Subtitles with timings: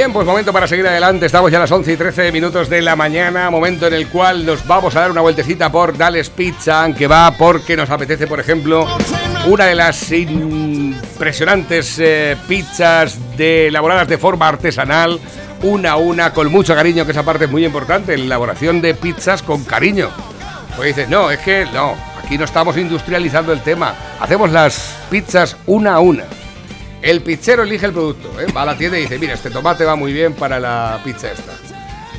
[0.00, 1.26] Bien, pues momento para seguir adelante.
[1.26, 4.46] Estamos ya a las 11 y 13 minutos de la mañana, momento en el cual
[4.46, 8.40] nos vamos a dar una vueltecita por Dales Pizza, aunque va porque nos apetece, por
[8.40, 8.86] ejemplo,
[9.46, 15.20] una de las impresionantes eh, pizzas de, elaboradas de forma artesanal,
[15.64, 18.94] una a una, con mucho cariño, que esa parte es muy importante, la elaboración de
[18.94, 20.08] pizzas con cariño.
[20.76, 25.58] Pues dices, no, es que no, aquí no estamos industrializando el tema, hacemos las pizzas
[25.66, 26.24] una a una.
[27.02, 28.46] El pizzero elige el producto, ¿eh?
[28.52, 31.30] va a la tienda y dice, mira, este tomate va muy bien para la pizza
[31.32, 31.52] esta.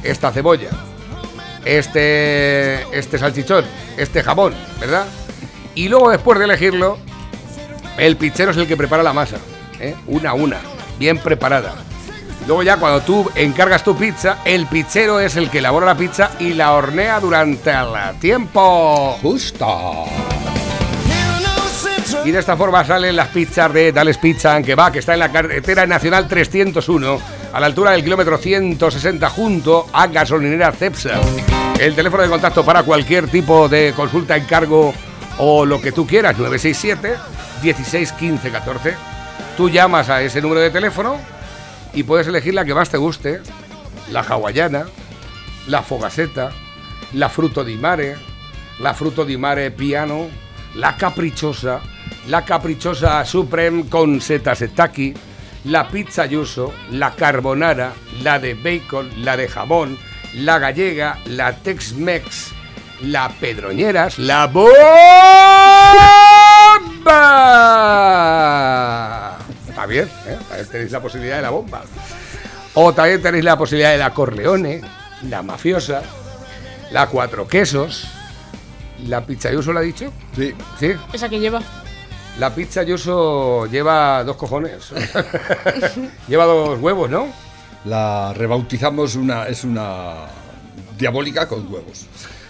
[0.03, 0.69] Esta cebolla,
[1.63, 3.63] este, este salchichón,
[3.97, 5.05] este jamón, ¿verdad?
[5.75, 6.97] Y luego después de elegirlo,
[7.97, 9.37] el pizzero es el que prepara la masa,
[9.79, 9.95] ¿eh?
[10.07, 10.59] una a una,
[10.97, 11.75] bien preparada.
[12.47, 16.31] Luego ya cuando tú encargas tu pizza, el pizzero es el que elabora la pizza
[16.39, 20.07] y la hornea durante el tiempo justo.
[22.23, 25.19] Y de esta forma salen las pizzas de Dales Pizza que va, que está en
[25.19, 27.19] la carretera nacional 301,
[27.51, 31.19] a la altura del kilómetro 160, junto a gasolinera Cepsa.
[31.79, 34.93] El teléfono de contacto para cualquier tipo de consulta, encargo
[35.39, 37.15] o lo que tú quieras, 967
[37.63, 38.95] 16 15 14.
[39.57, 41.17] Tú llamas a ese número de teléfono
[41.93, 43.41] y puedes elegir la que más te guste,
[44.11, 44.85] la hawaiana,
[45.67, 46.51] la fogaseta,
[47.13, 48.15] la fruto di mare,
[48.79, 50.29] la fruto di mare piano,
[50.75, 51.81] la caprichosa,
[52.27, 55.13] la caprichosa Supreme con setas setaki,
[55.65, 59.97] la pizza yuso, la carbonara, la de bacon, la de jamón,
[60.35, 62.53] la gallega, la Tex-Mex,
[63.01, 64.69] la pedroñeras, la bomba.
[69.67, 70.37] Está bien, ¿eh?
[70.47, 71.81] También tenéis la posibilidad de la bomba.
[72.73, 74.81] O también tenéis la posibilidad de la Corleone,
[75.29, 76.01] la mafiosa,
[76.91, 78.07] la cuatro quesos,
[79.07, 80.13] la pizza yuso, ¿la ha dicho?
[80.35, 80.53] Sí.
[80.79, 80.93] ¿Sí?
[81.13, 81.61] Esa que lleva.
[82.39, 84.91] La pizza Yuso lleva dos cojones.
[86.27, 87.27] lleva dos huevos, ¿no?
[87.85, 90.27] La rebautizamos una es una
[90.97, 92.05] diabólica con huevos.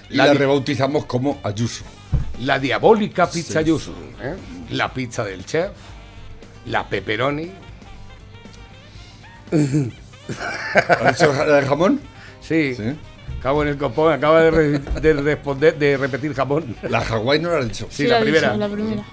[0.09, 1.83] Y La rebautizamos como Ayuso.
[2.41, 3.65] La diabólica pizza Sí.
[3.67, 3.93] Yuso.
[4.21, 4.35] ¿eh?
[4.71, 5.71] La pizza del chef.
[6.65, 7.51] La pepperoni.
[9.51, 12.01] ¿Has hecho la de jamón?
[12.41, 12.75] Sí.
[12.75, 12.83] Sí.
[13.41, 16.75] Acabo en el copón, acaba de, re- de responder, de repetir jamón.
[16.83, 17.87] La Hawái no la has dicho.
[17.89, 18.55] Sí, la ha dicho, primera.
[18.55, 19.03] la primera.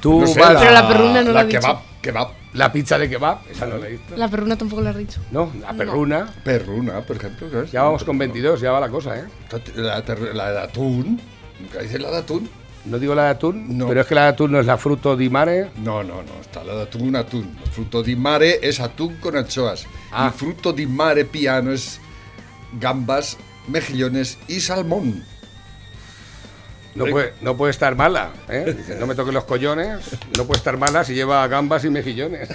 [0.00, 1.60] Tú No sé, vas- Pero la perruna no la la ha dicho.
[1.60, 2.28] kebab, kebab.
[2.54, 4.16] la pizza de kebab, esa no la he visto.
[4.16, 5.20] La perruna tampoco la has dicho.
[5.30, 6.28] No, la perruna.
[6.44, 7.48] Perruna, por ejemplo.
[7.50, 7.70] ¿sabes?
[7.72, 9.24] Ya vamos con 22, ya va la cosa, ¿eh?
[9.76, 10.02] La,
[10.34, 11.20] la de atún.
[11.60, 12.50] ¿Nunca dices la de atún?
[12.84, 13.86] No digo la de atún, No.
[13.86, 15.70] pero es que la de atún no es la fruto di mare.
[15.76, 16.40] No, no, no.
[16.40, 17.56] Está la de atún, atún.
[17.70, 19.86] Fruto di mare es atún con anchoas.
[20.10, 20.32] Ah.
[20.34, 22.00] Y fruto di mare piano es
[22.80, 23.38] gambas,
[23.68, 25.24] mejillones y salmón.
[26.94, 28.76] No puede, no puede estar mala, ¿eh?
[29.00, 30.00] No me toques los collones,
[30.36, 32.50] no puede estar mala si lleva gambas y mejillones.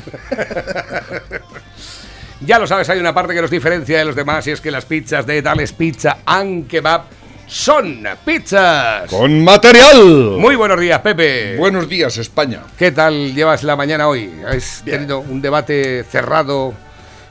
[2.41, 4.69] ya lo sabes, hay una parte que nos diferencia de los demás y es que
[4.69, 7.05] las pizzas de Dales Pizza and Kebab
[7.47, 9.09] son pizzas.
[9.09, 10.38] ¡Con material!
[10.38, 11.56] Muy buenos días, Pepe.
[11.58, 12.62] Buenos días, España.
[12.78, 14.31] ¿Qué tal llevas la mañana hoy?
[14.46, 16.74] ¿Has tenido un debate cerrado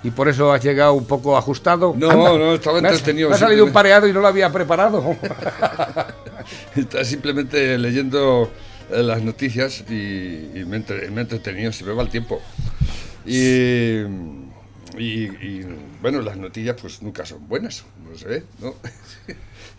[0.03, 1.95] y por eso has llegado un poco ajustado?
[1.97, 5.17] No, no, estaba entretenido, Me ha salido un pareado y no lo había preparado.
[6.77, 8.51] Está simplemente leyendo
[8.91, 12.41] eh, las noticias y, y me, entre- me he entretenido, se me va el tiempo.
[13.27, 14.01] Y,
[14.97, 15.67] y- y,
[16.01, 18.75] bueno, las noticias pues nunca son buenas, no ve, ¿no?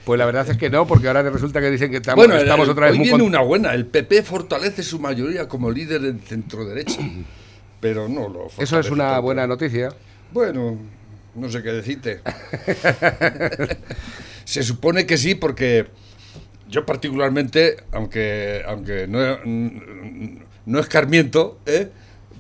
[0.08, 2.66] Pues la verdad es que no, porque ahora resulta que dicen que estamos, bueno, estamos
[2.66, 6.06] el- otra vez hoy muy viene una buena, el PP fortalece su mayoría como líder
[6.06, 7.02] en centro derecha,
[7.82, 9.22] pero no lo Eso es una tanto.
[9.24, 9.90] buena noticia.
[10.32, 10.78] Bueno,
[11.36, 12.22] no sé qué decirte.
[14.46, 15.88] Se supone que sí, porque
[16.70, 19.20] yo particularmente, aunque, aunque no,
[20.66, 21.90] no escarmiento, ¿eh?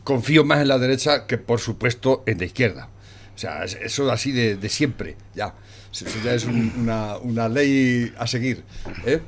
[0.05, 2.87] confío más en la derecha que, por supuesto, en la izquierda.
[3.35, 5.53] O sea, es- eso así de, de siempre, ya.
[6.01, 8.63] Eso ya es un- una, una ley a seguir.
[9.05, 9.21] ¿eh?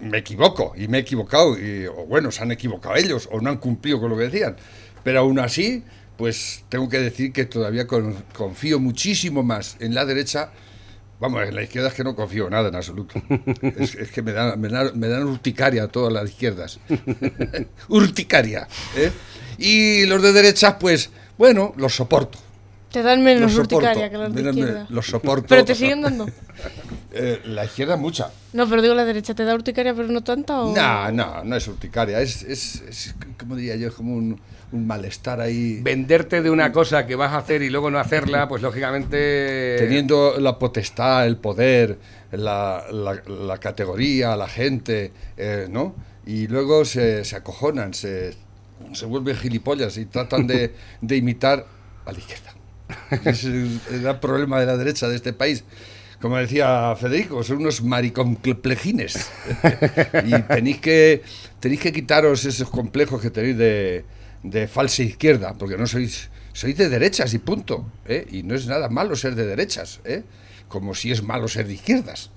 [0.00, 3.50] Me equivoco y me he equivocado y, o bueno, se han equivocado ellos o no
[3.50, 4.56] han cumplido con lo que decían.
[5.04, 5.84] Pero aún así,
[6.16, 10.50] pues tengo que decir que todavía con- confío muchísimo más en la derecha.
[11.20, 13.22] Vamos, en la izquierda es que no confío nada en absoluto.
[13.78, 16.80] Es, es que me dan, me, dan, me dan urticaria todas las izquierdas.
[17.88, 18.66] urticaria.
[18.96, 19.12] ¿eh?
[19.58, 22.38] Y los de derecha, pues, bueno, los soporto.
[22.96, 23.76] Te dan menos Los soporto.
[23.76, 24.86] urticaria que las de izquierda.
[24.88, 25.46] Los soporto.
[25.48, 26.26] Pero te siguen dando.
[27.18, 28.30] Eh, la izquierda mucha.
[28.52, 30.74] No, pero digo la derecha, ¿te da urticaria pero no tanta o...?
[30.74, 34.38] No, no, no es urticaria, es, es, es como diría yo, como un,
[34.72, 35.80] un malestar ahí.
[35.82, 39.76] Venderte de una cosa que vas a hacer y luego no hacerla, pues lógicamente...
[39.78, 41.98] Teniendo la potestad, el poder,
[42.32, 45.94] la, la- la categoría, la gente, eh, ¿no?
[46.26, 48.34] Y luego se, se acojonan, se,
[48.92, 51.64] se vuelven gilipollas y tratan de, de imitar
[52.04, 52.52] a la izquierda.
[53.24, 55.64] Es el gran problema de la derecha de este país.
[56.20, 59.28] Como decía Federico, son unos mariconplejines.
[60.24, 61.22] y tenéis que,
[61.60, 64.04] tenéis que quitaros esos complejos que tenéis de,
[64.42, 67.84] de falsa izquierda, porque no sois, sois de derechas y punto.
[68.06, 68.26] ¿eh?
[68.30, 70.00] Y no es nada malo ser de derechas.
[70.04, 70.22] ¿eh?
[70.68, 72.30] Como si es malo ser de izquierdas.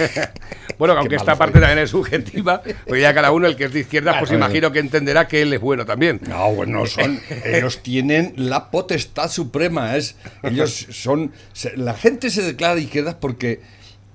[0.78, 3.80] bueno, aunque esta parte también es subjetiva, porque ya cada uno, el que es de
[3.80, 6.20] izquierdas, pues imagino que entenderá que él es bueno también.
[6.26, 11.32] No, bueno, son, ellos tienen la potestad suprema, es, ellos son,
[11.76, 13.60] la gente se declara de izquierdas porque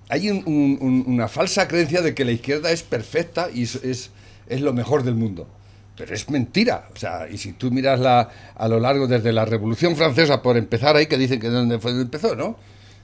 [0.10, 4.10] hay una falsa creencia de que la izquierda es perfecta y es,
[4.48, 5.48] es, lo mejor del mundo.
[5.96, 6.88] Pero es mentira.
[6.94, 10.56] O sea, y si tú miras la, a lo largo desde la Revolución Francesa, por
[10.56, 12.58] empezar ahí, que dicen que donde fue donde empezó, ¿no?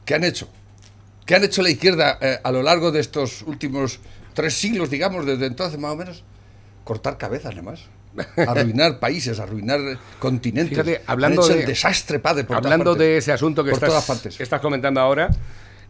[0.05, 0.47] ¿Qué han hecho?
[1.25, 3.99] ¿Qué han hecho la izquierda eh, a lo largo de estos últimos
[4.33, 6.23] tres siglos, digamos, desde entonces más o menos?
[6.83, 7.85] Cortar cabezas, además.
[8.37, 9.79] Arruinar países, arruinar
[10.19, 10.69] continentes.
[10.69, 12.45] Fíjate, hablando de, desastre, padre.
[12.49, 14.39] hablando de ese asunto que por estás, partes.
[14.39, 15.29] estás comentando ahora,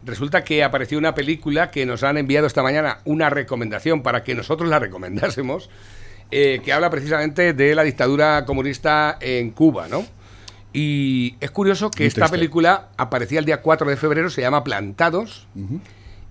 [0.04, 4.34] resulta que apareció una película que nos han enviado esta mañana una recomendación para que
[4.34, 5.68] nosotros la recomendásemos,
[6.30, 10.06] eh, que habla precisamente de la dictadura comunista en Cuba, ¿no?
[10.74, 15.46] Y es curioso que esta película aparecía el día 4 de febrero, se llama Plantados.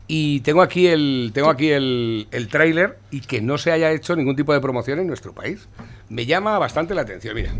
[0.05, 4.17] Y tengo aquí el tengo aquí el, el tráiler y que no se haya hecho
[4.17, 5.69] ningún tipo de promoción en nuestro país.
[6.09, 7.51] Me llama bastante la atención, mira.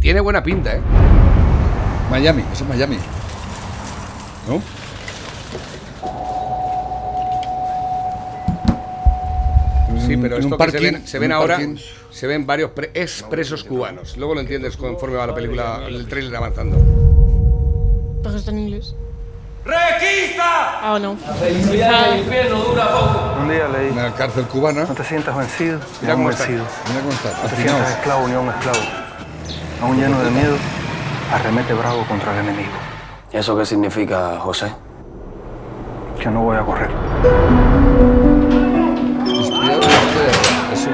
[0.00, 0.80] Tiene buena pinta, ¿eh?
[2.10, 2.98] Miami, eso es Miami.
[4.46, 4.62] ¿No?
[10.06, 11.58] Sí, pero esto que se ven, se ven ahora,
[12.18, 14.16] se ven varios expresos cubanos.
[14.16, 16.76] Luego lo entiendes conforme va la película, el trailer avanzando.
[18.24, 18.96] ¿Pero está en inglés?
[19.64, 20.80] ¡Requista!
[20.82, 21.16] Ah, no.
[21.24, 23.40] La felicidad del infierno dura poco.
[23.40, 23.90] Un día leí.
[23.90, 24.84] En la cárcel cubana.
[24.84, 26.64] No te sientas vencido, Mira cómo vencido.
[26.88, 27.40] Mira cómo está.
[27.40, 28.78] No te sientas esclavo ni a un esclavo.
[29.80, 30.56] Aún lleno de miedo,
[31.32, 32.72] arremete bravo contra el enemigo.
[33.30, 34.72] ¿Eso qué significa, José?
[36.18, 38.27] Que no voy a correr.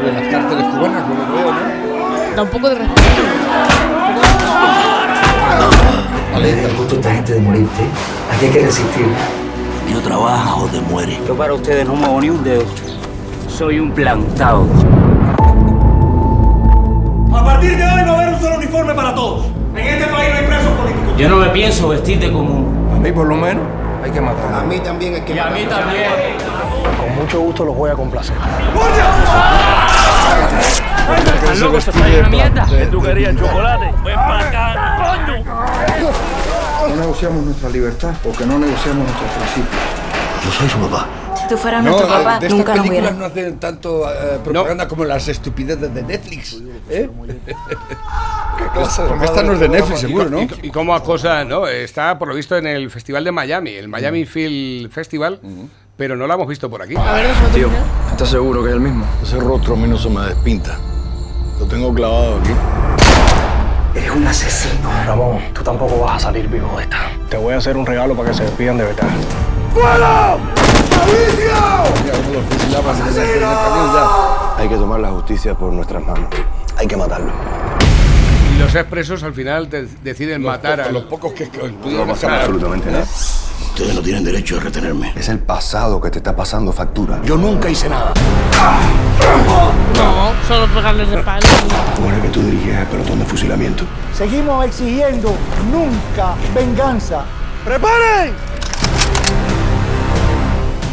[0.05, 2.37] Sobre las cárceles cubanas, lo veo, ¿no?
[2.37, 3.01] Da un poco de respeto.
[6.31, 7.85] Vale, a punto esta gente de morirte.
[8.31, 9.06] Aquí hay que resistir.
[9.91, 11.19] Yo trabaja o te muere.
[11.27, 12.65] Yo para ustedes no muevo ni un dedo.
[13.49, 14.67] Soy un plantado.
[17.35, 19.47] A partir de hoy no va a haber un solo uniforme para todos.
[19.75, 21.15] En este país no hay presos políticos.
[21.17, 22.91] Yo no me pienso vestir de común.
[22.95, 23.65] A mí por lo menos
[24.05, 24.51] hay que matar.
[24.51, 25.17] Y a mí también.
[27.01, 28.37] Con mucho gusto los voy a complacer.
[30.49, 31.81] ¿Estás loco?
[31.81, 32.67] ¿Se está una mierda?
[32.91, 33.87] ¿Tú querías chocolate?
[34.05, 35.44] Ven para acá, coño.
[36.88, 39.82] No negociamos nuestra libertad porque no negociamos nuestros principios.
[40.44, 41.06] Yo soy su papá.
[41.41, 43.14] Si tú fueras No, nuestro papá, de estas nunca nos películas hubieras.
[43.17, 46.56] no hacen tanto eh, propaganda como las estupideces de Netflix.
[46.91, 47.11] ¿eh?
[47.46, 50.43] ¿Qué clase de Porque esta no es de Netflix, seguro, ¿no?
[50.43, 51.67] Y, y cómo acosa, ¿no?
[51.67, 55.41] Está por lo visto en el Festival de Miami, el Miami Film Festival,
[55.96, 56.94] pero no la hemos visto por aquí.
[56.96, 57.69] A ver, Tío,
[58.11, 59.06] ¿estás seguro que es el mismo?
[59.23, 60.76] Ese rostro a mí no se me despinta.
[61.58, 62.50] Lo tengo clavado aquí.
[63.94, 64.91] Eres un asesino.
[65.06, 66.99] Ramón, tú tampoco vas a salir vivo de esta.
[67.29, 69.06] Te voy a hacer un regalo para que se despidan de verdad.
[72.72, 74.56] Los ya.
[74.58, 76.29] Hay que tomar la justicia por nuestras manos.
[76.77, 77.31] Hay que matarlo.
[78.55, 79.69] Y los expresos al final
[80.03, 82.41] deciden matar a los pocos que que pudieron escapar.
[82.41, 83.06] absolutamente nada.
[83.75, 85.13] Ustedes no tienen derecho a retenerme.
[85.17, 87.21] Es el pasado que te está pasando factura.
[87.25, 88.13] Yo nunca hice nada.
[89.97, 91.45] No, solo pegarles de palo.
[91.97, 93.83] ¿Cómo era que tú dirigías el pelotón de fusilamiento?
[94.17, 95.35] Seguimos exigiendo
[95.73, 97.25] nunca venganza.
[97.65, 98.33] ¡Preparen!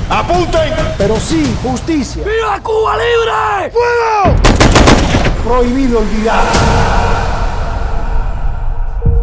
[0.10, 0.74] ¡Apunten!
[0.98, 2.24] Pero sí justicia.
[2.24, 3.74] ¡Viva Cuba libre!
[5.44, 6.46] Prohibido olvidar.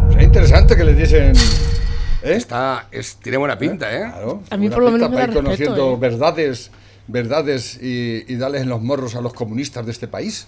[0.07, 1.68] Sería interesante que les diesen.
[2.23, 2.33] ¿Eh?
[2.35, 3.99] Está, es, tiene buena pinta, ¿eh?
[4.01, 6.09] Claro, A mí una por lo pinta menos me para da ir conociendo respeto, ¿eh?
[6.09, 6.71] verdades,
[7.07, 10.47] verdades y, y darles en los morros a los comunistas de este país,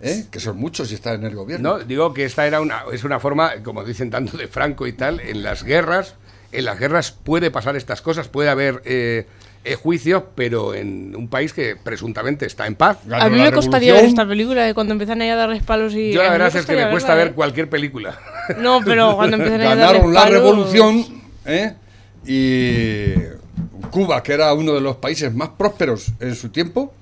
[0.00, 0.24] ¿eh?
[0.30, 1.78] que son muchos y están en el gobierno.
[1.78, 4.92] No, digo que esta era una, es una forma, como dicen tanto de Franco y
[4.92, 6.16] tal, en las guerras,
[6.50, 9.26] en las guerras puede pasar estas cosas, puede haber eh, eh,
[9.80, 12.98] juicios, pero en un país que presuntamente está en paz.
[13.04, 16.12] Ganó A mí me costaría ver esta película de cuando empiezan a darles palos y.
[16.12, 17.34] Yo la verdad es que me cuesta verla, ver ¿eh?
[17.34, 18.18] cualquier película.
[18.58, 21.04] No, pero cuando empiezan a darles Ganaron la revolución
[21.46, 21.74] ¿eh?
[22.26, 23.12] y
[23.90, 26.92] Cuba, que era uno de los países más prósperos en su tiempo,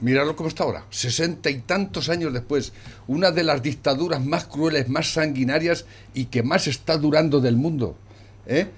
[0.00, 2.72] Míralo cómo está ahora, sesenta y tantos años después,
[3.08, 7.96] una de las dictaduras más crueles, más sanguinarias y que más está durando del mundo,
[8.46, 8.68] ¿eh?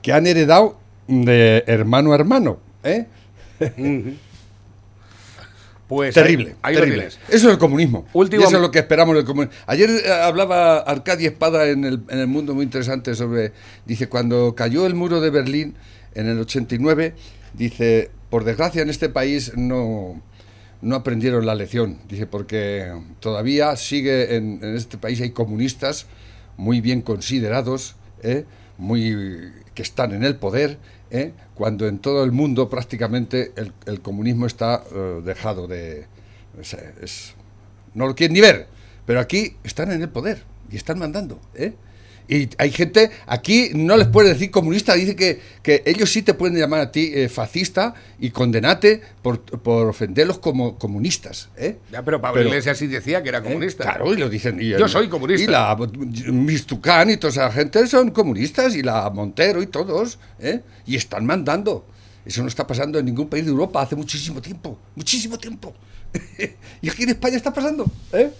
[0.00, 2.58] que han heredado de hermano a hermano.
[2.82, 3.06] ¿eh?
[5.86, 7.06] Pues terrible, ahí- ahí terrible.
[7.06, 8.06] Eso es el comunismo.
[8.14, 9.54] Último- Y eso es lo que esperamos del comunismo.
[9.66, 13.52] Ayer eh, hablaba Arcadia Espada en el, en el mundo muy interesante sobre,
[13.84, 15.74] dice, cuando cayó el muro de Berlín
[16.14, 17.14] en el 89,
[17.52, 20.22] dice, por desgracia en este país no,
[20.80, 26.06] no aprendieron la lección, dice, porque todavía sigue en, en este país hay comunistas
[26.56, 28.46] muy bien considerados, ¿eh?
[28.78, 30.78] Muy que están en el poder,
[31.10, 31.32] ¿eh?
[31.54, 33.52] cuando en todo el mundo prácticamente
[33.86, 36.06] el, comunismo está eh, dejado de...
[37.94, 38.66] no lo quieren ni ver,
[39.06, 41.40] pero aquí están en el poder y están mandando.
[41.54, 41.74] ¿eh?
[42.26, 46.32] Y hay gente, aquí no les puede decir comunista, dice que, que ellos sí te
[46.32, 51.50] pueden llamar a ti eh, fascista y condenate por, por ofenderlos como comunistas.
[51.56, 51.76] ¿eh?
[51.92, 53.84] Ya, pero Pablo Pero- Iglesias sí decía que era comunista.
[53.84, 54.58] Claro, y lo dicen.
[54.58, 55.44] y Yo soy comunista.
[55.44, 55.76] Y la
[56.32, 60.60] Mistucán y toda esa gente son comunistas, y la Montero y todos, ¿eh?
[60.86, 61.86] Y están mandando.
[62.24, 64.78] Eso no está pasando en ningún país de Europa hace muchísimo tiempo.
[64.94, 65.74] Muchísimo tiempo.
[66.80, 67.84] y aquí en España está pasando.
[68.12, 68.30] ¿eh?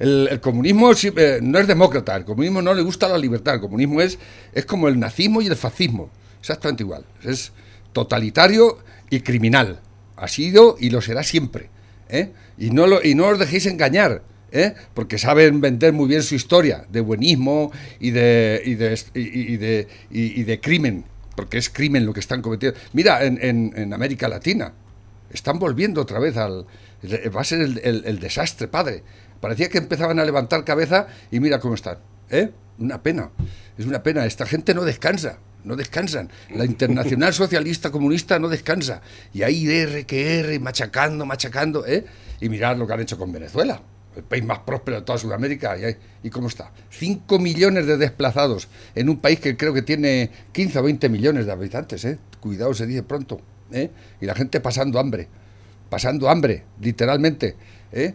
[0.00, 3.60] El, el comunismo eh, no es demócrata, el comunismo no le gusta la libertad, el
[3.60, 4.18] comunismo es,
[4.52, 7.52] es como el nazismo y el fascismo, exactamente igual, es
[7.92, 8.78] totalitario
[9.10, 9.80] y criminal,
[10.16, 11.68] ha sido y lo será siempre,
[12.08, 12.30] ¿eh?
[12.58, 14.72] y, no lo, y no os dejéis engañar, ¿eh?
[14.94, 19.86] porque saben vender muy bien su historia de buenismo y de, y de, y, de,
[20.10, 21.04] y- de crimen,
[21.36, 22.78] porque es crimen lo que están cometiendo.
[22.94, 24.72] Mira, en, en- en América Latina,
[25.30, 26.64] están volviendo otra vez al...
[27.34, 29.02] Va a ser el desastre, padre.
[29.40, 31.98] Parecía que empezaban a levantar cabeza y mira cómo están.
[32.30, 32.50] ¿eh?
[32.78, 33.30] Una pena.
[33.78, 34.26] Es una pena.
[34.26, 35.38] Esta gente no descansa.
[35.64, 36.30] No descansan.
[36.54, 39.02] La Internacional Socialista Comunista no descansa.
[39.32, 41.86] Y ahí R que R, machacando, machacando.
[41.86, 42.04] ¿eh?
[42.40, 43.80] Y mirad lo que han hecho con Venezuela.
[44.16, 45.78] El país más próspero de toda Sudamérica.
[45.78, 46.70] ¿Y, ahí- ¿y cómo está?
[46.90, 51.46] 5 millones de desplazados en un país que creo que tiene 15 o 20 millones
[51.46, 52.04] de habitantes.
[52.04, 52.18] ¿eh?
[52.40, 53.40] Cuidado, se dice pronto.
[53.72, 53.90] ¿eh?
[54.20, 55.28] Y la gente pasando hambre
[55.90, 57.56] pasando hambre, literalmente.
[57.90, 58.14] ¿eh?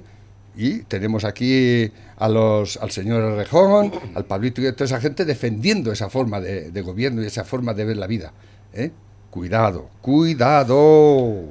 [0.58, 5.26] Y tenemos aquí a los, al señor Rejón, al Pablito y a toda esa gente
[5.26, 8.34] defendiendo esa forma de, de gobierno y esa forma de ver la vida.
[8.74, 8.92] ¿eh?
[9.36, 10.78] Cuidado, cuidado.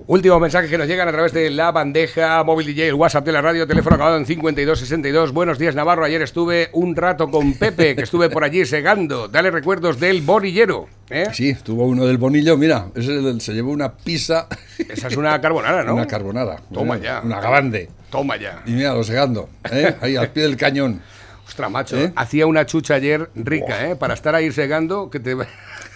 [0.07, 3.33] Último mensaje que nos llegan a través de la bandeja móvil DJ, el WhatsApp de
[3.33, 5.35] la radio, teléfono acabado en 5262.
[5.35, 6.07] Buenos días, Navarro.
[6.07, 9.29] Ayer estuve un rato con Pepe, que estuve por allí segando.
[9.29, 10.87] Dale recuerdos del bonillero.
[11.11, 11.27] ¿eh?
[11.35, 14.49] Sí, tuvo uno del bonillo, mira, ese se llevó una pizza.
[14.79, 15.93] Esa es una carbonara, ¿no?
[15.97, 16.57] Una carbonara.
[16.73, 17.21] Toma ya.
[17.23, 17.91] Una grande.
[18.09, 18.63] Toma ya.
[18.65, 19.95] Y mira, lo segando, ¿eh?
[20.01, 21.03] ahí al pie del cañón.
[21.47, 22.01] Ostras, macho.
[22.01, 22.15] ¿Eh?
[22.17, 23.95] Hacía una chucha ayer rica, ¿eh?
[23.95, 25.37] Para estar ahí segando, que te...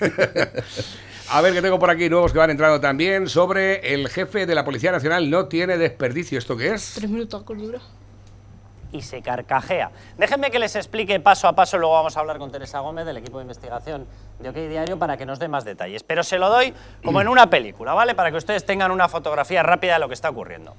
[1.31, 4.55] A ver, que tengo por aquí nuevos que van entrando también sobre el jefe de
[4.55, 6.39] la Policía Nacional no tiene desperdicio.
[6.39, 6.95] ¿Esto qué es?
[6.95, 7.81] Tres minutos con dura.
[8.91, 9.91] y se carcajea.
[10.17, 13.19] Déjenme que les explique paso a paso, luego vamos a hablar con Teresa Gómez del
[13.19, 14.07] equipo de investigación
[14.39, 16.03] de OK Diario para que nos dé más detalles.
[16.03, 16.73] Pero se lo doy
[17.05, 18.15] como en una película, ¿vale?
[18.15, 20.75] Para que ustedes tengan una fotografía rápida de lo que está ocurriendo.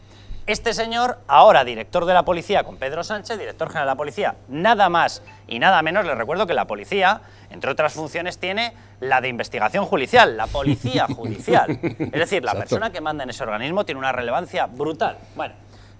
[0.48, 4.36] Este señor, ahora director de la policía con Pedro Sánchez, director general de la policía,
[4.48, 9.22] nada más y nada menos, les recuerdo que la policía, entre otras funciones, tiene la
[9.22, 11.80] de investigación judicial, la policía judicial.
[11.82, 12.60] Es decir, la Exacto.
[12.60, 15.18] persona que manda en ese organismo tiene una relevancia brutal.
[15.36, 15.56] Bueno,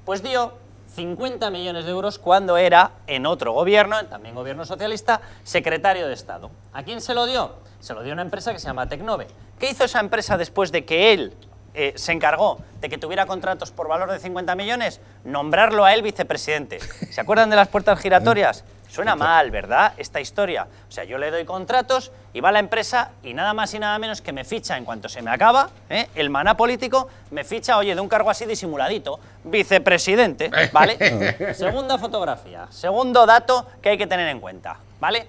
[0.06, 0.54] pues dio
[0.96, 6.50] 50 millones de euros cuando era, en otro gobierno, también gobierno socialista, secretario de Estado.
[6.74, 7.56] ¿A quién se lo dio?
[7.80, 9.28] Se lo dio a una empresa que se llama Tecnove.
[9.60, 11.34] ¿Qué hizo esa empresa después de que él
[11.74, 15.00] eh, se encargó de que tuviera contratos por valor de 50 millones?
[15.24, 16.80] Nombrarlo a él vicepresidente.
[16.80, 18.66] ¿Se acuerdan de las puertas giratorias?
[18.90, 19.94] Suena mal, ¿verdad?
[19.98, 20.68] Esta historia.
[20.88, 23.98] O sea, yo le doy contratos y va la empresa y nada más y nada
[24.00, 26.08] menos que me ficha en cuanto se me acaba, ¿eh?
[26.16, 31.54] el maná político me ficha, oye, de un cargo así disimuladito, vicepresidente, ¿vale?
[31.54, 35.28] Segunda fotografía, segundo dato que hay que tener en cuenta, ¿vale?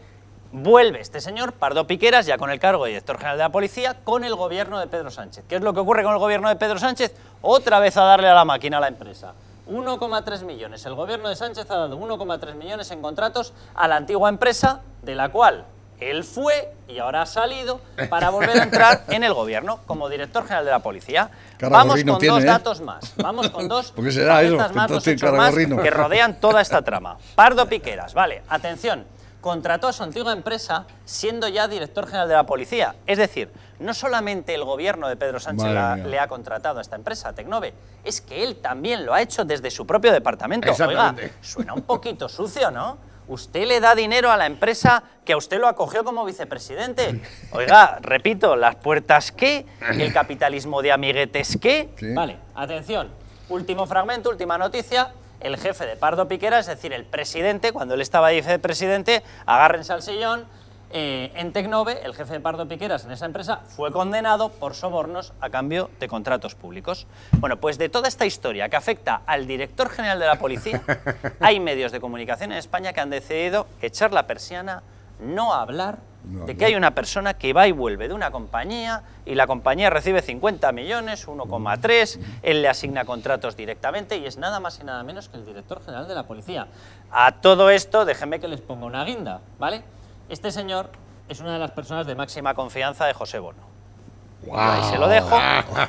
[0.53, 3.97] Vuelve este señor, Pardo Piqueras, ya con el cargo de director general de la policía,
[4.03, 5.45] con el gobierno de Pedro Sánchez.
[5.49, 7.15] ¿Qué es lo que ocurre con el gobierno de Pedro Sánchez?
[7.41, 9.33] Otra vez a darle a la máquina a la empresa.
[9.71, 10.85] 1,3 millones.
[10.85, 15.15] El gobierno de Sánchez ha dado 1,3 millones en contratos a la antigua empresa, de
[15.15, 15.65] la cual
[16.01, 20.43] él fue y ahora ha salido para volver a entrar en el gobierno como director
[20.45, 21.31] general de la policía.
[21.61, 22.47] Vamos con tiene, dos ¿eh?
[22.47, 23.13] datos más.
[23.17, 27.19] Vamos con dos facetas más, más que rodean toda esta trama.
[27.35, 29.05] Pardo Piqueras, vale, atención.
[29.41, 32.95] Contrató a su antigua empresa siendo ya director general de la policía.
[33.07, 36.97] Es decir, no solamente el gobierno de Pedro Sánchez la- le ha contratado a esta
[36.97, 37.73] empresa, Tecnove,
[38.05, 40.69] es que él también lo ha hecho desde su propio departamento.
[40.89, 42.99] Oiga, suena un poquito sucio, ¿no?
[43.29, 47.23] Usted le da dinero a la empresa que a usted lo acogió como vicepresidente.
[47.53, 51.91] Oiga, repito, las puertas qué, el capitalismo de amiguetes qué.
[51.97, 52.13] Sí.
[52.13, 53.09] Vale, atención.
[53.49, 55.13] Último fragmento, última noticia.
[55.41, 60.03] El jefe de Pardo Piquera, es decir, el presidente, cuando él estaba vicepresidente, agárrense al
[60.03, 60.47] sillón,
[60.93, 65.33] eh, en Tecnove, el jefe de Pardo Piqueras en esa empresa, fue condenado por sobornos
[65.41, 67.07] a cambio de contratos públicos.
[67.39, 70.83] Bueno, pues de toda esta historia que afecta al director general de la policía,
[71.41, 74.83] hay medios de comunicación en España que han decidido echar la persiana,
[75.21, 79.35] no hablar de que hay una persona que va y vuelve de una compañía y
[79.35, 84.79] la compañía recibe 50 millones, 1,3, él le asigna contratos directamente y es nada más
[84.81, 86.69] y nada menos que el director general de la policía.
[87.11, 89.83] A todo esto, déjenme que les ponga una guinda, ¿vale?
[90.29, 90.91] Este señor
[91.29, 93.71] es una de las personas de máxima confianza de José Bono.
[94.45, 95.37] Yo ahí se lo dejo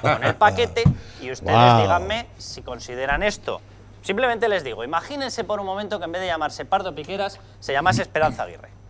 [0.02, 0.84] con el paquete
[1.22, 3.62] y ustedes díganme si consideran esto.
[4.02, 7.72] Simplemente les digo, imagínense por un momento que en vez de llamarse Pardo Piqueras, se
[7.72, 8.81] llamase Esperanza Aguirre.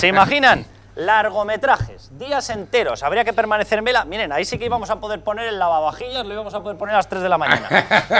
[0.00, 0.64] ¿Se imaginan?
[0.96, 4.06] Largometrajes, días enteros, habría que permanecer en vela.
[4.06, 6.94] Miren, ahí sí que íbamos a poder poner el lavavajillas, lo íbamos a poder poner
[6.94, 7.68] a las 3 de la mañana.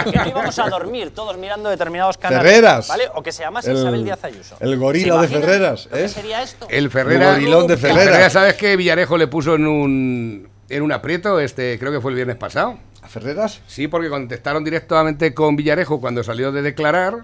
[0.03, 2.43] Porque no íbamos a dormir todos mirando determinados canales.
[2.43, 2.87] Ferreras.
[2.87, 3.05] ¿Vale?
[3.15, 4.57] O que se llamase El- Isabel Díaz Ayuso.
[4.59, 6.07] el gorila ¿Se de Ferreras, ¿eh?
[6.07, 6.67] sería esto?
[6.69, 7.29] El Ferrera.
[7.29, 8.29] El gorilón de el Ferrera.
[8.29, 11.39] ¿sabes que Villarejo le puso en un, en un aprieto?
[11.39, 12.77] Este, creo que fue el viernes pasado.
[13.01, 13.61] ¿A Ferreras?
[13.65, 17.23] Sí, porque contestaron directamente con Villarejo cuando salió de declarar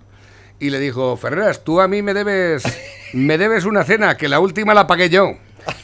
[0.60, 2.64] y le dijo, Ferreras, tú a mí me debes,
[3.14, 5.34] me debes una cena, que la última la pagué yo.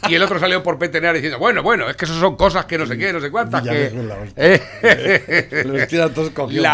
[0.09, 2.77] Y el otro salió por petenear diciendo, bueno, bueno, es que eso son cosas que
[2.77, 3.61] no sé qué, no sé cuántas.
[3.63, 4.15] Que, la.
[4.35, 4.61] Eh,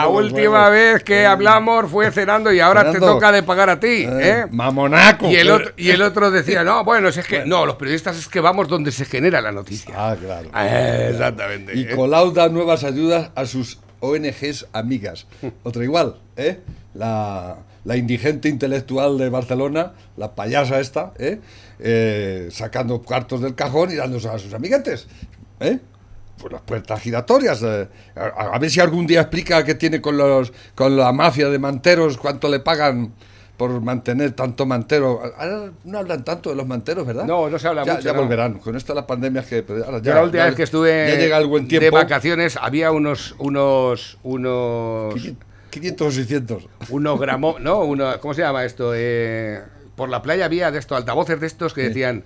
[0.10, 0.72] última huevos.
[0.72, 4.06] vez que hablamos fue cenando y ahora te toca de pagar a ti.
[4.06, 4.46] Eh, ¿eh?
[4.50, 5.30] mamonaco.
[5.30, 8.18] Y el, otro, y el otro decía, no, bueno, si es que no, los periodistas
[8.18, 9.94] es que vamos donde se genera la noticia.
[9.96, 10.50] Ah, claro.
[10.56, 11.74] Eh, exactamente.
[11.76, 15.26] Y Eh, Colau da nuevas ayudas a sus ONGs amigas.
[15.64, 16.60] Otra igual, ¿eh?
[16.94, 21.40] La, la indigente intelectual de Barcelona, la payasa esta, ¿eh?
[21.80, 25.08] Eh, sacando cuartos del cajón y dándose a sus amiguetes,
[25.60, 25.80] ¿eh?
[26.38, 27.62] Pues las puertas giratorias.
[27.64, 27.88] eh.
[28.16, 31.60] A, a ver si algún día explica qué tiene con, los, con la mafia de
[31.60, 33.14] manteros, cuánto le pagan
[33.58, 35.22] por mantener tanto mantero.
[35.38, 37.24] Ahora no hablan tanto de los manteros, ¿verdad?
[37.26, 38.22] No, no se habla ya, mucho, Ya no.
[38.22, 38.56] volverán.
[38.56, 39.64] Con esto de la pandemia que...
[39.86, 41.84] ahora Yo ya- la última ya- vez que estuve ya llega el buen tiempo.
[41.86, 45.14] de vacaciones había unos unos unos
[45.70, 46.68] 500 o 600.
[46.90, 48.92] unos gramos, no, uno, ¿cómo se llama esto?
[48.96, 49.62] Eh,
[49.96, 52.24] por la playa había de estos altavoces de estos que decían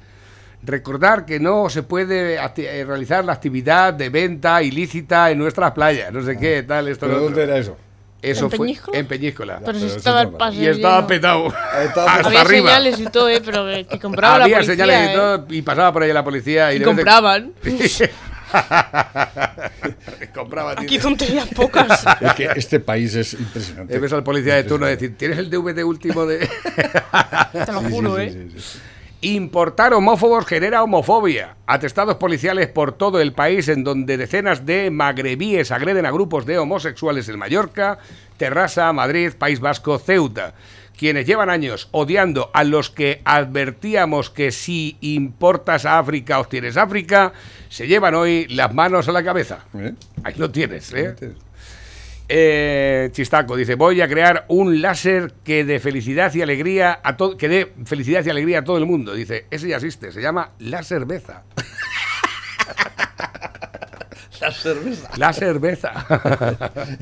[0.63, 6.11] recordar que no se puede eh, realizar la actividad de venta ilícita en nuestras playas,
[6.11, 7.77] no sé qué, tal, esto ¿Pero dónde era eso?
[8.21, 8.97] Eso ¿En fue Peñíscola?
[8.97, 9.61] en Peñíscola.
[9.65, 10.37] Pero si eso estaba normal.
[10.39, 11.47] pase Y estaba petado.
[11.83, 12.67] Estaba hasta Había arriba.
[12.69, 13.41] señales y todo, ¿eh?
[13.43, 15.15] Pero que, que compraba Había la policía, señales y ¿eh?
[15.15, 17.53] todo y pasaba por ahí la policía y, Y compraban.
[20.33, 22.03] compraba Aquí tonterías pocas.
[22.21, 23.99] Es que este país es impresionante.
[23.99, 26.39] Ves al policía de turno decir, ¿tienes el DVD último de...?
[27.65, 28.47] Te lo Sí, sí, juro, sí, ¿eh?
[28.55, 28.79] sí, sí.
[29.21, 31.57] Importar homófobos genera homofobia.
[31.67, 36.57] Atestados policiales por todo el país en donde decenas de magrebíes agreden a grupos de
[36.57, 37.99] homosexuales en Mallorca,
[38.37, 40.53] Terrassa, Madrid, País Vasco, Ceuta.
[40.97, 47.33] Quienes llevan años odiando a los que advertíamos que si importas a África obtienes África,
[47.67, 49.65] se llevan hoy las manos a la cabeza.
[49.73, 49.95] ¿Eh?
[50.23, 51.15] Ahí lo tienes, ¿eh?
[52.31, 57.35] Eh, Chistaco dice, voy a crear un láser que dé felicidad y alegría a todo,
[57.35, 59.15] que dé felicidad y alegría a todo el mundo.
[59.15, 61.43] Dice, ese ya existe, se llama la cerveza.
[64.39, 65.09] La cerveza.
[65.17, 65.91] La cerveza.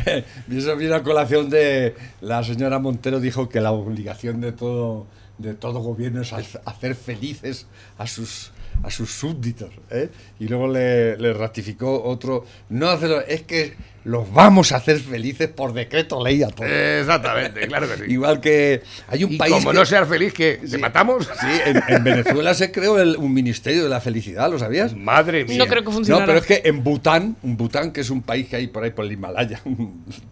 [0.50, 5.06] y eso viene a colación de la señora Montero dijo que la obligación de todo
[5.38, 7.68] de todo gobierno es hacer felices
[8.00, 8.52] a sus
[8.84, 10.10] a sus súbditos ¿eh?
[10.40, 13.76] y luego le, le ratificó otro no hacerlo es que
[14.08, 18.04] los vamos a hacer felices por decreto ley a todos Exactamente, claro que sí.
[18.12, 21.26] igual que hay un Y país como que- no seas feliz, que te matamos.
[21.40, 25.46] sí en, en Venezuela se creó el- un ministerio de la felicidad lo sabías Madre
[25.46, 25.58] mía.
[25.58, 26.26] No creo que funcionara.
[26.26, 28.84] no, pero es que en Bután, en Bután, que es un país que hay por
[28.84, 29.62] ahí por el Himalaya,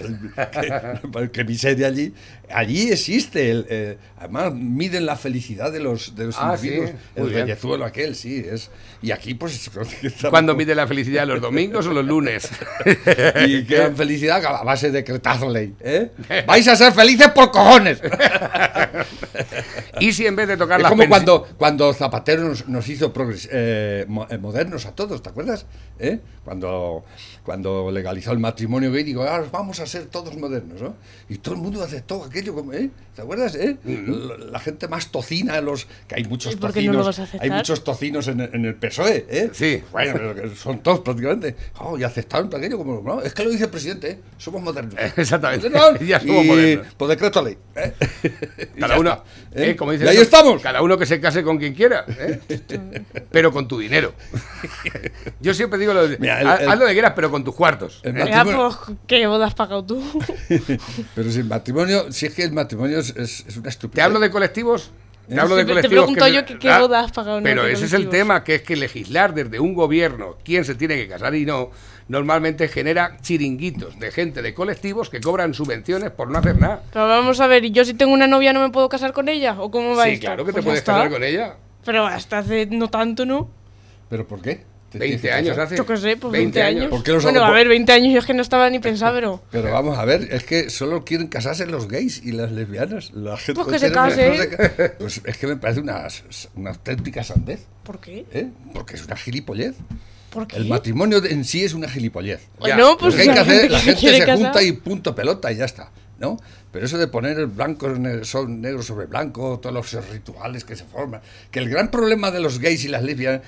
[0.52, 2.14] que, que miseria allí,
[2.50, 6.96] allí existe, el, eh, además miden la felicidad de los, de los Ah, individuos, sí,
[7.16, 7.42] el bien.
[7.42, 8.70] reyezuelo aquel, sí, es,
[9.02, 9.70] y aquí pues...
[10.30, 11.28] ¿Cuándo mide la felicidad?
[11.28, 12.50] ¿Los domingos o los lunes?
[13.48, 16.12] Y que dan felicidad a base de decretazo ley, ¿eh?
[16.48, 18.02] Vais a ser felices por cojones.
[20.00, 23.14] y si en vez de tocar Es las como cuando, cuando Zapatero nos, nos hizo
[23.14, 25.66] progres- eh, eh, modernos a todos, ¿te acuerdas?
[26.00, 26.20] ¿Eh?
[26.44, 27.04] Cuando,
[27.44, 30.96] cuando legalizó el matrimonio gay, digo, ahora vamos a ser todos modernos, ¿no?
[31.30, 32.90] Y todo el mundo aceptó aquello, como, ¿eh?
[33.16, 33.56] ¿Te acuerdas?
[33.56, 33.78] ¿eh?
[33.84, 37.42] la, la gente más tocina, los que hay muchos ¿Y por qué no tocinos, aceptar?
[37.44, 39.50] hay muchos tocinos en, el- en el PSOE, ¿eh?
[39.54, 39.82] Sí.
[39.92, 40.20] Bueno,
[40.56, 41.56] son todos prácticamente.
[41.80, 44.20] Oh, y aceptaron aquello como, no, es que lo dice el presidente, ¿eh?
[44.38, 44.94] Somos modernos.
[45.18, 45.70] Exactamente.
[45.70, 46.94] Modernos Ya somos y modernos.
[46.96, 47.58] por decreto ley.
[47.76, 47.94] ¿eh?
[48.80, 49.72] Cada uno, ¿eh?
[49.72, 50.62] eh, como dice y ahí eso, estamos.
[50.62, 52.40] Cada uno que se case con quien quiera, ¿eh?
[53.32, 54.14] pero con tu dinero.
[55.40, 57.44] Yo siempre digo lo de, Mira, el- haz- el- haz lo que quieras, pero con
[57.44, 58.00] tus cuartos.
[58.04, 58.26] El ¿eh?
[58.30, 58.76] Ya, pues,
[59.08, 60.02] ¿qué bodas has pagado tú?
[61.16, 63.96] Pero si el matrimonio, si es que el matrimonio es, es- una estupidez.
[63.96, 64.92] ¿Te hablo de colectivos?
[65.28, 67.42] Te hablo de Te- pregunto que- yo qué- qué Ah, boda has pagado.
[67.42, 70.76] Pero ¿Qué ese es el tema, que es que legislar desde un gobierno quién se
[70.76, 71.72] tiene que casar y no,
[72.08, 76.84] normalmente genera chiringuitos de gente de colectivos que cobran subvenciones por no hacer nada.
[76.94, 79.28] Pero vamos a ver, ¿y yo si tengo una novia no me puedo casar con
[79.30, 79.56] ella?
[79.60, 80.26] ¿O cómo va Sí, esto?
[80.28, 80.94] claro que te Pues ya puedes está.
[80.94, 81.56] casar con ella.
[81.84, 83.50] Pero hasta hace no tanto, ¿no?
[84.10, 84.64] ¿Pero por qué?
[84.92, 85.76] ¿Te 20 tienes que años hace.
[85.76, 86.88] Yo qué sé, pues 20, años.
[86.90, 88.80] ¿Por qué los bueno, hago a ver, 20 años yo es que no estaba ni
[88.80, 89.42] pensado, pero...
[89.52, 93.12] Pero vamos a ver, es que solo quieren casarse los gays y las lesbianas.
[93.14, 96.08] La gente Pues que se no qué- Pues es que me parece una,
[96.56, 97.66] una auténtica sandez.
[97.84, 98.26] ¿Por qué?
[98.32, 98.48] ¿eh?
[98.74, 99.76] Porque es una gilipollez.
[100.36, 100.58] ¿Por qué?
[100.58, 102.42] El matrimonio en sí es una gilipollez.
[102.64, 102.76] Ya.
[102.76, 104.38] No, pues Lo que hay que hacer, gente la gente se casar.
[104.38, 105.90] junta y punto pelota y ya está.
[106.20, 106.38] ¿no?
[106.74, 110.84] Pero eso de poner blancos ne- son negros sobre blanco, todos los rituales que se
[110.84, 111.22] forman,
[111.52, 113.42] que el gran problema de los gays y las lesbianas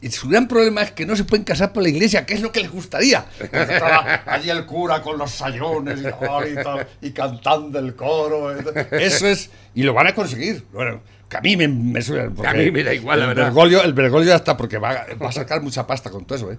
[0.00, 2.40] y su gran problema es que no se pueden casar por la iglesia, que es
[2.40, 3.26] lo que les gustaría.
[3.40, 8.50] Estaba allí el cura con los sayones y, ay, y tal, y cantando el coro.
[8.92, 9.50] Eso es.
[9.74, 10.64] Y lo van a conseguir.
[10.72, 12.28] Bueno, que a mí me, me suena.
[12.28, 13.44] porque A mí me da igual, la el verdad.
[13.46, 16.52] Bergoglio, el Bergoglio ya está, porque va, va a sacar mucha pasta con todo eso,
[16.52, 16.58] ¿eh?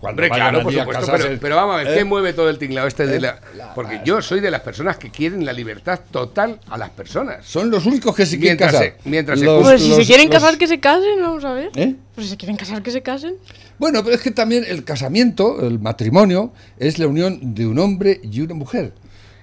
[0.00, 1.94] Cuando Hombre, claro, por supuesto, casarse, pero, pero vamos a ver, ¿eh?
[1.98, 3.20] ¿qué mueve todo el tinglado este de ¿Eh?
[3.20, 3.40] la...?
[3.72, 7.46] Porque yo soy de las personas que quieren la libertad total a las personas.
[7.46, 8.96] Son los únicos que se quieren Mientras casar.
[9.00, 11.70] se- mientras se Pues si se quieren los- casar, que se casen, vamos a ver.
[11.76, 11.94] ¿Eh?
[12.16, 13.34] Pues si se quieren casar, que se casen.
[13.78, 18.20] Bueno, pero es que también el casamiento, el matrimonio, es la unión de un hombre
[18.24, 18.92] y una mujer.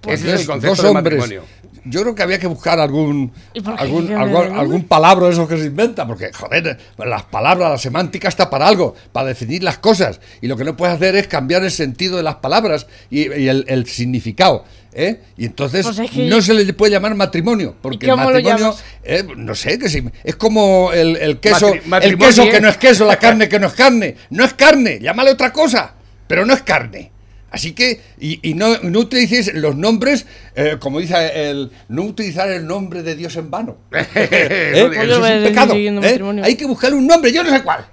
[0.07, 1.19] Ese es el concepto dos del hombres.
[1.19, 1.43] matrimonio.
[1.89, 5.47] Yo creo que había que buscar algún ¿Y por qué algún, algún, palabra de esos
[5.47, 9.77] que se inventa, porque joder, las palabras, la semántica está para algo, para definir las
[9.79, 13.21] cosas, y lo que no puedes hacer es cambiar el sentido de las palabras y,
[13.33, 14.63] y el, el significado.
[14.93, 15.21] ¿eh?
[15.37, 19.23] Y entonces Pues es que- no se le puede llamar matrimonio, porque el matrimonio, eh,
[19.37, 22.77] no sé, que si- es como el, el queso, Matri- el queso que no es
[22.77, 24.15] queso, la carne que no es carne.
[24.31, 25.93] No es carne, llámale otra cosa,
[26.27, 27.11] pero no es carne.
[27.51, 32.49] Así que, y, y no, no utilices los nombres, eh, como dice el, no utilizar
[32.51, 33.77] el nombre de Dios en vano.
[33.91, 34.71] ¿Eh?
[34.75, 35.73] Eso- es un es pecado.
[35.75, 36.41] ¿eh?
[36.43, 37.85] Hay que buscar un nombre, yo no sé cuál.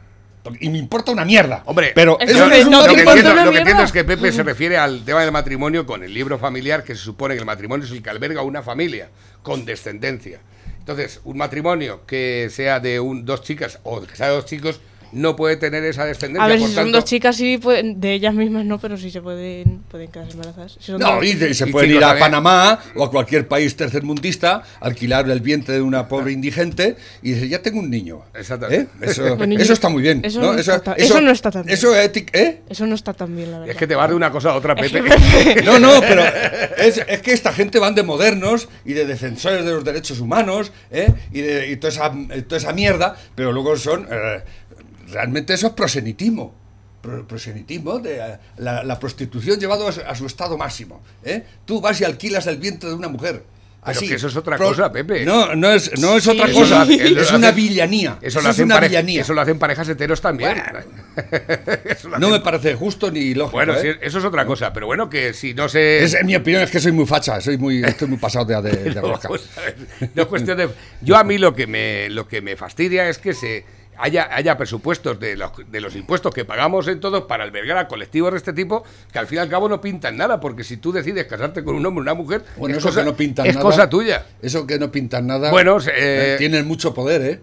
[0.61, 1.63] Y me importa una mierda.
[1.67, 3.59] Hombre, pero Es que es un no lo que, importa entiendo, una lo que mierda.
[3.63, 6.95] entiendo es que Pepe se refiere al tema del matrimonio con el libro familiar, que
[6.95, 9.09] se supone que el matrimonio es el que alberga una familia
[9.43, 10.39] con descendencia.
[10.79, 14.81] Entonces, un matrimonio que sea de un, dos chicas o que sea de dos chicos
[15.13, 16.45] no puede tener esa descendencia.
[16.45, 18.97] A ver, por si son tanto- dos chicas, sí, pueden- de ellas mismas no, pero
[18.97, 20.77] sí se pueden, pueden quedar embarazadas.
[20.81, 22.19] Si son No, dos- y de- se Y pueden ir a.
[22.19, 27.49] Panamá o a cualquier país tercermundista, alquilar el vientre de una pobre indigente y decir,
[27.49, 28.23] ya tengo un niño.
[28.35, 28.91] Exactamente.
[29.01, 29.11] ¿Eh?
[29.11, 30.21] Eso, Bueno, está muy bien.
[30.25, 30.53] eso ¿no?
[30.53, 31.75] no está tan- eso no está tan bien.
[31.75, 32.63] Eso ¿eh?
[32.69, 33.73] Eso no está tan bien, la verdad.
[33.73, 35.03] Es que te vas de una cosa a otra, Pepe.
[35.65, 36.23] No, no, pero
[36.79, 40.73] es, es que esta gente van de modernos y de defensores de los derechos humanos
[40.91, 41.13] ¿eh?
[41.33, 42.13] y, de, y toda, esa,
[42.49, 44.07] toda esa mierda, pero luego son.
[45.09, 46.55] Realmente eso es prosenitismo.
[47.01, 51.03] Pro- Prosenitismo, de eh, la, la prostitución llevado a su, a su estado máximo.
[51.25, 51.45] ¿eh?
[51.65, 53.45] Tú vas y alquilas el vientre de una mujer.
[53.85, 54.09] Pero Así.
[54.09, 55.25] que eso es otra cosa, Pepe.
[55.25, 56.31] No, no es, no es Sí.
[56.31, 56.83] otra cosa.
[56.83, 58.19] eso es una villanía.
[58.21, 59.21] Eso, lo es hacen una pare- villanía.
[59.21, 60.61] eso lo hacen parejas heteros también.
[62.19, 63.57] No me parece justo ni lógico.
[63.59, 63.99] Bueno, ¿eh?
[64.03, 66.03] eso es otra cosa, pero bueno, que si no se...
[66.03, 68.61] Es- en mi opinión es que soy muy facha, soy muy, estoy muy pasado de,
[68.63, 69.77] de, de No, pues, ver,
[70.15, 70.69] no es cuestión de.
[71.03, 73.65] Yo a mí lo que me lo que me fastidia es que se
[73.99, 77.89] haya, haya presupuestos de los, de los impuestos que pagamos en todos para albergar a
[77.89, 80.77] colectivos de este tipo que al fin y al cabo no pintan nada, porque si
[80.77, 83.17] tú decides casarte con un hombre o una mujer, Bueno, es, eso cosa, que no
[83.17, 83.65] pintan es nada.
[83.65, 84.27] cosa tuya.
[84.43, 85.51] Eso que no pintan nada.
[85.51, 87.41] Bueno, se- eh, tienen mucho poder, ¿eh?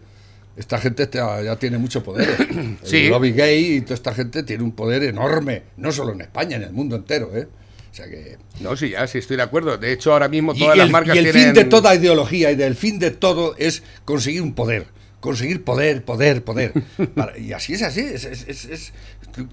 [0.56, 2.30] Esta gente ya, tiene mucho poder.
[2.40, 2.78] ¿eh?
[2.84, 2.98] Sí.
[3.06, 6.58] El lobby gay y toda esta gente tiene un poder enorme, no solo en España,
[6.58, 7.48] en el mundo entero, ¿eh?
[7.92, 8.38] O sea que.
[8.60, 9.78] No, sí, ya, sí estoy de acuerdo.
[9.78, 11.44] De hecho, ahora mismo todas y las el, marcas y el tienen.
[11.44, 14.86] fin de toda ideología y del fin de todo es conseguir un poder.
[15.24, 16.74] Conseguir poder, poder, poder.
[17.16, 18.02] Para- y así es así.
[18.02, 18.94] Es, es- es- es-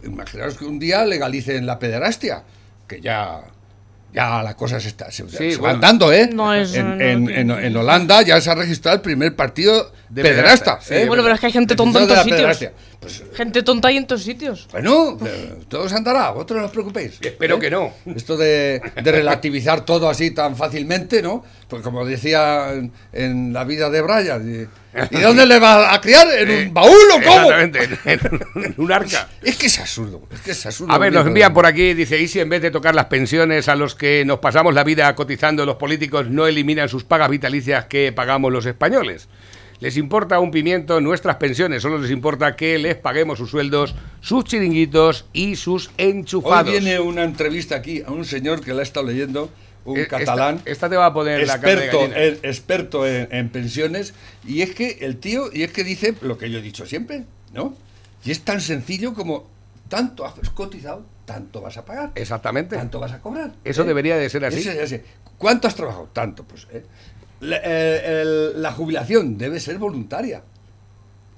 [0.02, 2.42] imaginaos que un día legalicen la pederastia,
[2.88, 3.40] que ya.
[4.12, 5.74] Ya la cosa se, está, se, Sí, se bueno.
[5.74, 6.28] van dando, ¿eh?
[6.32, 10.22] No, eso en, no en- en- Holanda ya se ha registrado el primer partido De
[10.22, 10.80] pederasta.
[10.80, 11.06] pederasta, sí, ¿eh?
[11.06, 12.58] Bueno, pero es que hay gente tonta en todos sitios.
[12.98, 14.66] Pues, Gente tonta hay en todos sitios.
[14.72, 15.16] bueno,
[15.68, 17.18] todo se andará, vosotros no os preocupéis.
[17.20, 17.60] Espero ¿eh?
[17.60, 17.92] que no.
[18.16, 21.44] Esto de, de relativizar todo así tan fácilmente, ¿no?
[21.68, 24.68] Pues como decía en, en la vida de Brian,
[25.10, 26.26] ¿y, ¿y dónde le va a criar?
[26.38, 27.50] ¿En Eh, un baúl o cómo?
[27.50, 29.28] Exactamente, en, un arca.
[29.42, 30.92] Es que es absurdo, es que es absurdo.
[30.92, 33.68] A ver, nos envían por aquí, dice, ¿y si en vez de tocar las pensiones
[33.68, 37.86] a los que nos pasamos la vida cotizando los políticos no eliminan sus pagas vitalicias
[37.86, 39.28] que pagamos los españoles?
[39.80, 44.44] Les importa un pimiento nuestras pensiones, solo les importa que les paguemos sus sueldos, sus
[44.44, 46.70] chiringuitos y sus Hoy enchufados.
[46.70, 49.48] viene una entrevista aquí a un señor que la ha estado leyendo,
[49.92, 50.60] un Eh, esta- catalán.
[50.64, 52.04] Esta, te va a poner experto,
[52.42, 54.14] experto en, en pensiones
[54.46, 57.24] y es que el tío y es que dice lo que yo he dicho siempre
[57.52, 57.74] no
[58.24, 59.46] y es tan sencillo como
[59.88, 62.76] tanto has cotizado tanto vas a pagar Exactamente.
[62.76, 64.68] tanto vas a cobrar Eso debería de ser así.
[65.38, 66.84] Cuánto has trabajado tanto pues ¿eh?
[67.40, 70.42] la, eh, el- la jubilación debe ser voluntaria.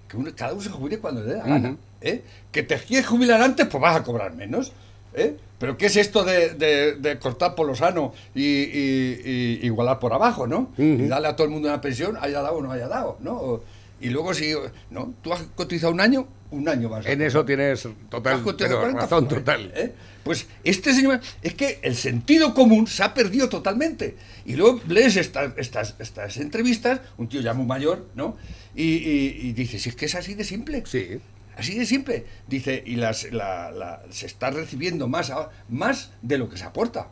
[0.08, 1.76] Que uno- cada uno se jubile cuando le dé la gana.
[2.00, 2.22] ¿eh?
[2.50, 4.72] Que te quieres jubilar antes, pues vas a cobrar menos.
[5.14, 5.36] ¿Eh?
[5.58, 9.20] Pero ¿qué es esto de, de- de cortar por lo sano y, y-
[9.62, 10.72] y igualar por abajo, ¿no?
[10.76, 13.60] Y darle a todo el mundo una pensión, haya dado o no haya dado, ¿no?
[14.00, 14.52] Y luego si,
[14.90, 15.14] ¿no?
[15.22, 18.80] Tú has cotizado un año, un año vas a En eso tienes total, Has cotizado
[18.80, 19.72] pero 40, razón pues, total.
[19.76, 19.92] ¿eh?
[20.24, 24.16] Pues este señor, es que el sentido común se ha perdido totalmente.
[24.44, 28.36] Y luego lees esta- estas, estas entrevistas, un tío ya muy mayor, ¿no?
[28.74, 30.82] Y, y, y dices, si es que es así de simple.
[30.86, 31.20] Sí.
[31.56, 32.24] Así de simple.
[32.48, 35.32] Dice, y las, la- la- se está recibiendo más,
[35.68, 37.08] más de lo que se aporta.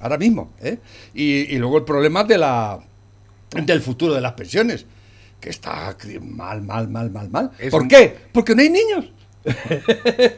[0.00, 0.52] Ahora mismo.
[0.60, 0.78] ¿eh?
[1.14, 2.80] Y, y luego el problema de la,
[3.50, 4.86] del futuro de las pensiones.
[5.40, 7.50] Que está mal, mal, mal, mal, mal.
[7.58, 8.16] Es ¿Por un- qué?
[8.32, 9.12] Porque no hay niños.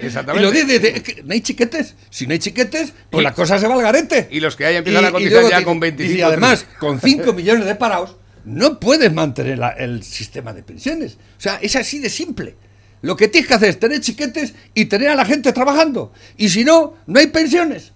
[0.00, 0.40] Exactamente.
[0.40, 1.94] Y lo dice, dice, es que no hay chiquetes.
[2.10, 4.28] Si no hay chiquetes, pues Y- la cosa se va al garete.
[4.30, 7.32] y los que hay empiezan a cotizar ya con 25, dice, Y además, con 5
[7.32, 11.14] millones de parados, no puedes mantener la- el sistema de pensiones.
[11.38, 12.56] O sea, es así de simple.
[13.02, 16.12] Lo que tienes que hacer es tener chiquetes y tener a la gente trabajando.
[16.36, 17.92] Y si no, no hay pensiones.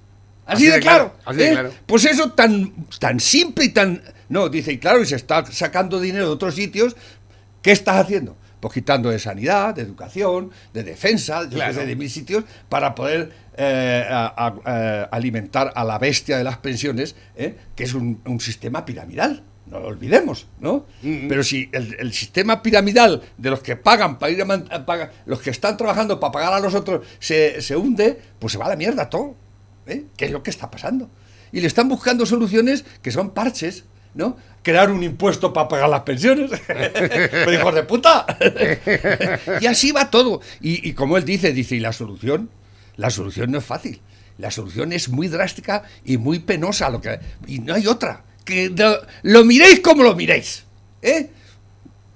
[0.46, 1.14] Así, de, claro.
[1.24, 1.52] así de ¿eh?
[1.52, 1.72] claro.
[1.86, 4.02] Pues eso tan, tan simple y tan...
[4.28, 6.96] No, dice, y claro, y se está sacando dinero de otros sitios.
[7.62, 8.36] ¿Qué estás haciendo?
[8.60, 11.84] Pues quitando de sanidad, de educación, de defensa, Claro.
[11.84, 16.58] de mil sitios, para poder eh, a- a- a- alimentar a la bestia de las
[16.58, 17.56] pensiones, ¿eh?
[17.76, 19.42] que es un, un sistema piramidal.
[19.66, 20.84] No lo olvidemos, ¿no?
[21.02, 24.84] Pero si el, el sistema piramidal de los que pagan para ir a, man- a
[24.84, 28.58] pagar, los que están trabajando para pagar a los otros se, se hunde, pues se
[28.58, 29.34] va a la mierda todo.
[29.86, 30.04] ¿eh?
[30.16, 31.08] ¿Qué es lo que está pasando?
[31.50, 34.36] Y le están buscando soluciones que son parches, ¿no?
[34.62, 36.50] Crear un impuesto para pagar las pensiones.
[36.66, 38.26] Pero hijos de puta.
[39.60, 40.40] y así va todo.
[40.60, 42.50] Y, y como él dice, dice, y la solución,
[42.96, 44.00] la solución no es fácil.
[44.38, 46.90] La solución es muy drástica y muy penosa.
[46.90, 48.24] Lo que, y no hay otra.
[48.44, 50.64] Que lo, lo miréis como lo miréis.
[51.02, 51.30] ¿eh?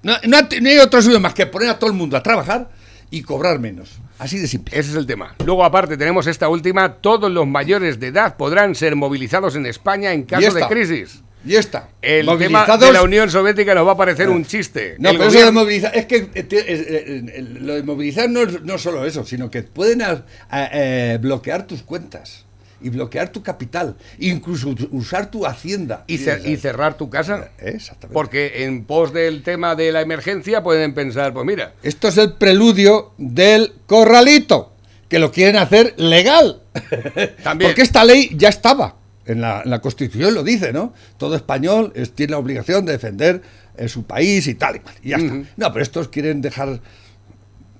[0.02, 2.22] No, no ha- no hay otra solución más que poner a todo el mundo a
[2.22, 2.70] trabajar
[3.10, 3.90] y cobrar menos.
[4.18, 4.78] Así de simple.
[4.78, 5.34] Ese es el tema.
[5.44, 6.94] Luego, aparte, tenemos esta última.
[6.94, 10.68] Todos los mayores de edad podrán ser movilizados en España en caso de esta.
[10.68, 11.20] crisis.
[11.46, 11.88] Y está.
[12.02, 14.96] El tema de la Unión Soviética nos va a parecer un chiste.
[14.98, 17.82] No, El pero eso de gobierno- movilizar, es que eh, eh, eh, eh, lo de
[17.84, 22.44] movilizar no es no solo eso, sino que pueden a- a- eh, bloquear tus cuentas
[22.80, 26.04] y bloquear tu capital, incluso usar tu hacienda.
[26.06, 27.50] y, ce- y cerrar tu casa.
[27.58, 28.14] Eh, Exactamente.
[28.14, 32.34] Porque en pos del tema de la emergencia pueden pensar, pues mira, Esto es el
[32.34, 34.74] preludio del corralito,
[35.08, 36.62] que lo quieren hacer legal.
[37.42, 37.70] También.
[37.70, 38.96] Porque esta ley ya estaba.
[39.26, 40.94] En la, en la Constitución lo dice, ¿no?
[41.18, 43.42] Todo español es- tiene la obligación de defender
[43.76, 44.94] eh, su país y tal y cual.
[45.02, 45.34] Y ya está.
[45.56, 46.80] No, pero estos quieren dejar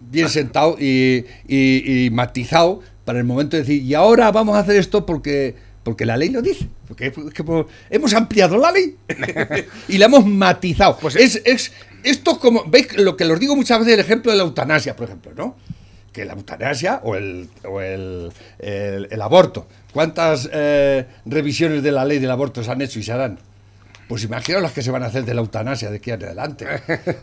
[0.00, 4.59] bien sentado y, y- y matizado para el momento de decir, y ahora vamos a
[4.59, 6.68] hacer esto porque, porque la ley lo dice.
[6.87, 8.97] Porque es que, pues, hemos ampliado la ley
[9.88, 10.99] y la hemos matizado.
[11.01, 11.73] Pues es, es,
[12.05, 15.07] esto como, ¿veis lo que os digo muchas veces, el ejemplo de la eutanasia, por
[15.07, 15.57] ejemplo, ¿no?
[16.12, 19.66] Que la eutanasia o el, o el, el- el aborto.
[19.94, 23.38] ¿Cuántas eh, revisiones de la ley del aborto se han hecho y se harán?
[24.09, 26.66] Pues imaginaos las que se van a hacer de la eutanasia de aquí en adelante.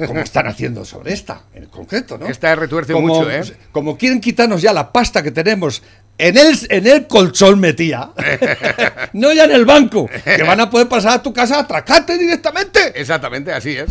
[0.05, 2.27] Como están haciendo sobre esta, en concreto, ¿no?
[2.27, 3.41] Esta retuerce como, mucho, ¿eh?
[3.71, 5.81] Como quieren quitarnos ya la pasta que tenemos
[6.17, 8.11] en el, en el colchón metía,
[9.13, 12.17] no ya en el banco, que van a poder pasar a tu casa a atracarte
[12.17, 12.93] directamente.
[12.95, 13.89] Exactamente, así es.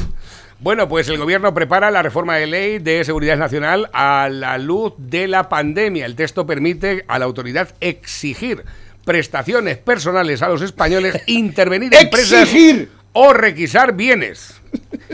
[0.61, 4.95] Bueno, pues el gobierno prepara la reforma de ley de seguridad nacional a la luz
[4.97, 6.07] de la pandemia.
[6.07, 8.65] El texto permite a la autoridad exigir
[9.05, 12.91] prestaciones personales a los españoles, intervenir en empresas Exigir.
[13.13, 14.55] o requisar bienes.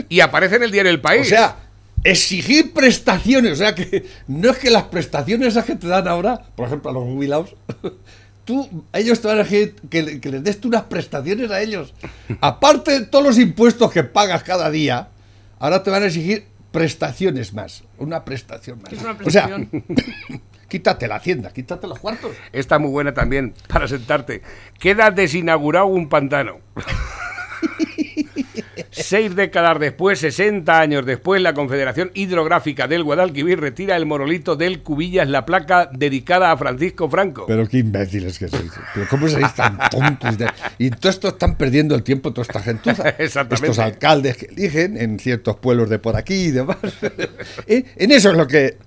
[0.09, 1.27] Y aparece en el diario El País.
[1.27, 1.57] O sea,
[2.03, 3.53] exigir prestaciones.
[3.53, 6.89] O sea, que no es que las prestaciones esas que te dan ahora, por ejemplo,
[6.89, 7.55] a los jubilados,
[8.45, 11.93] tú, ellos te van a exigir que, que les des tú unas prestaciones a ellos.
[12.39, 15.09] Aparte de todos los impuestos que pagas cada día,
[15.59, 17.83] ahora te van a exigir prestaciones más.
[17.97, 18.89] Una prestación más.
[18.89, 19.83] ¿Qué es una o sea, prestación?
[20.71, 22.31] quítate la hacienda, quítate los cuartos.
[22.53, 24.41] Está muy buena también para sentarte.
[24.79, 26.59] Queda desinaugurado un pantano.
[28.93, 34.81] Seis décadas después, 60 años después, la Confederación Hidrográfica del Guadalquivir retira el monolito del
[34.81, 37.45] Cubillas, la placa dedicada a Francisco Franco.
[37.47, 38.71] Pero qué imbéciles que sois.
[38.93, 40.37] Pero cómo sois tan tontos.
[40.37, 43.09] de- Y todo esto están perdiendo el tiempo toda esta gentuza.
[43.17, 43.67] Exactamente.
[43.71, 46.77] Estos alcaldes que eligen en ciertos pueblos de por aquí y demás.
[47.67, 48.77] Eh, en eso es lo que...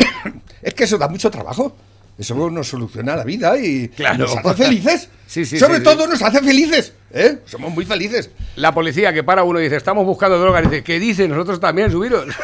[0.64, 1.76] Es que eso da mucho trabajo.
[2.18, 4.18] Eso nos soluciona la vida y Claro.
[4.18, 5.08] nos hace felices.
[5.26, 6.92] Sí, sí, Sobre sí, todo nos hace felices.
[7.10, 7.38] ¿eh?
[7.46, 8.30] Somos muy felices.
[8.56, 11.26] La policía que para uno y dice, estamos buscando droga, y dice, ¿qué dice?
[11.26, 12.26] Nosotros también, subiros.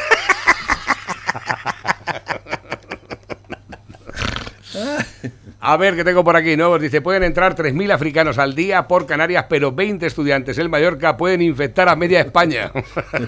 [5.63, 6.57] A ver, ¿qué tengo por aquí?
[6.57, 6.81] Nuevos.
[6.81, 11.43] Dice, pueden entrar 3.000 africanos al día por Canarias, pero 20 estudiantes en Mallorca pueden
[11.43, 12.73] infectar a media España.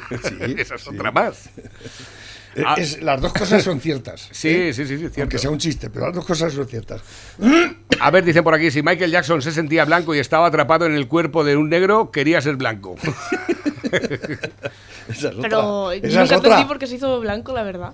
[0.56, 1.50] Esa es otra más.
[2.54, 2.74] Eh, Ah.
[2.78, 4.28] es- las dos cosas son ciertas.
[4.32, 4.72] Sí, ¿eh?
[4.74, 5.20] sí, sí, sí, cierto.
[5.22, 7.00] Aunque sea un chiste, pero las dos cosas son ciertas.
[8.00, 10.94] A ver, dicen por aquí, si Michael Jackson se sentía blanco y estaba atrapado en
[10.94, 12.96] el cuerpo de un negro, quería ser blanco.
[15.08, 15.94] Esa es Pero otra.
[15.96, 16.68] nunca Esa es entendí otra.
[16.68, 17.92] por qué se hizo blanco, la verdad.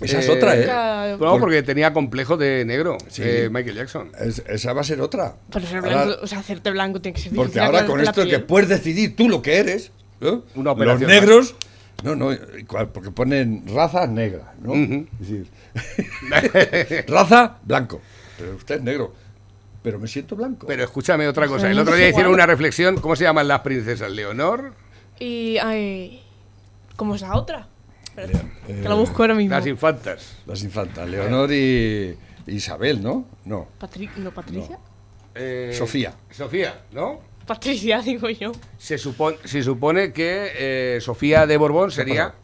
[0.00, 0.60] Esa es otra, ¿eh?
[0.60, 3.22] Nunca- No, porque tenía complejo de negro, Sí.
[3.24, 4.10] eh, Michael Jackson.
[4.20, 5.36] Es- esa va a ser otra.
[5.52, 8.22] Pero ser Ahora- blanco, o sea, hacerte blanco tiene que ser Porque ahora con esto
[8.24, 10.42] de que puedes decidir tú lo que eres, ¿no?
[10.56, 11.54] Una los operación negros,
[12.02, 14.74] no, no, igual, porque ponen raza negra, ¿no?
[14.74, 15.46] Es decir,
[17.08, 18.00] raza blanco,
[18.38, 19.14] pero usted es negro,
[19.82, 20.66] pero me siento blanco.
[20.66, 21.62] Pero escúchame otra cosa.
[21.62, 22.96] Pero El otro día hicieron una reflexión.
[23.00, 24.10] ¿Cómo se llaman las princesas?
[24.10, 24.72] ¿Leonor?
[25.18, 26.22] Y, ay,
[26.96, 27.68] ¿cómo es la otra?
[28.16, 29.54] Eh, que la busco ahora mismo.
[29.54, 30.36] Las infantas.
[30.46, 33.26] Las infantas, Leonor y Isabel, ¿no?
[33.44, 34.78] No, Patri- ¿No, Patricia?
[35.34, 36.14] Eh, Sofía.
[36.30, 37.20] Sofía, ¿no?
[37.46, 38.52] Patricia, digo yo.
[38.78, 42.34] Se supone, se supone que eh, Sofía de Borbón sería,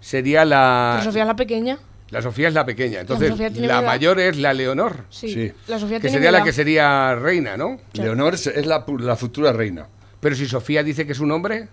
[0.00, 0.96] sería la...
[0.98, 1.78] Pero Sofía es la pequeña.
[2.10, 3.00] La Sofía es la pequeña.
[3.00, 5.06] Entonces, la mayor es la Leonor.
[5.10, 5.28] Sí.
[5.32, 5.52] Sí.
[5.66, 7.80] La Sofía Que tiene sería la que sería reina, ¿no?
[7.94, 8.84] Leonor es, es la,
[9.16, 9.88] futura reina,
[10.20, 11.68] Pero si Sofía dice que es un hombre...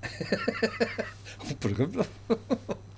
[1.60, 2.06] por ejemplo.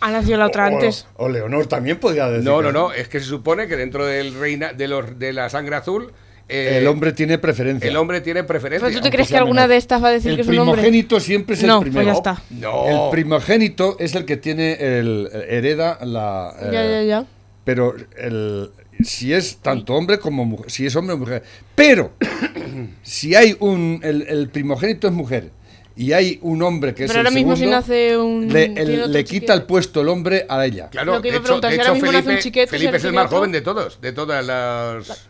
[0.01, 1.07] Ha nacido la otra O- antes.
[1.17, 2.45] O, Leonor también podría decir.
[2.45, 2.93] No, no, no.
[2.93, 6.13] Es que se supone que dentro del reina, de, los, de la sangre azul...
[6.51, 7.89] eh, El hombre tiene preferencia.
[7.89, 8.89] el hombre tiene preferencia.
[8.89, 9.71] ¿Pero tú te crees que alguna menor.
[9.71, 10.75] de estas va a decir el que es un hombre?
[10.75, 12.07] primogénito siempre es No, el pues primero.
[12.13, 12.43] ya está.
[12.51, 12.87] No.
[13.07, 17.25] El primogénito es el que tiene el hereda la eh, Ya, ya, ya.
[17.65, 18.71] pero el
[19.03, 21.43] si es tanto hombre como mujer, si es hombre o mujer.
[21.75, 22.13] Pero
[23.03, 25.51] si hay un el, el primogénito es mujer
[25.97, 28.49] y hay un hombre que es Pero el ahora mismo si nace un...
[28.53, 30.89] le, el- le quita el puesto el hombre a ella.
[30.91, 34.01] Claro, de hecho, hecho, un Felipe, chiquete, Felipe si es el más joven de todos,
[34.01, 35.29] de todas las...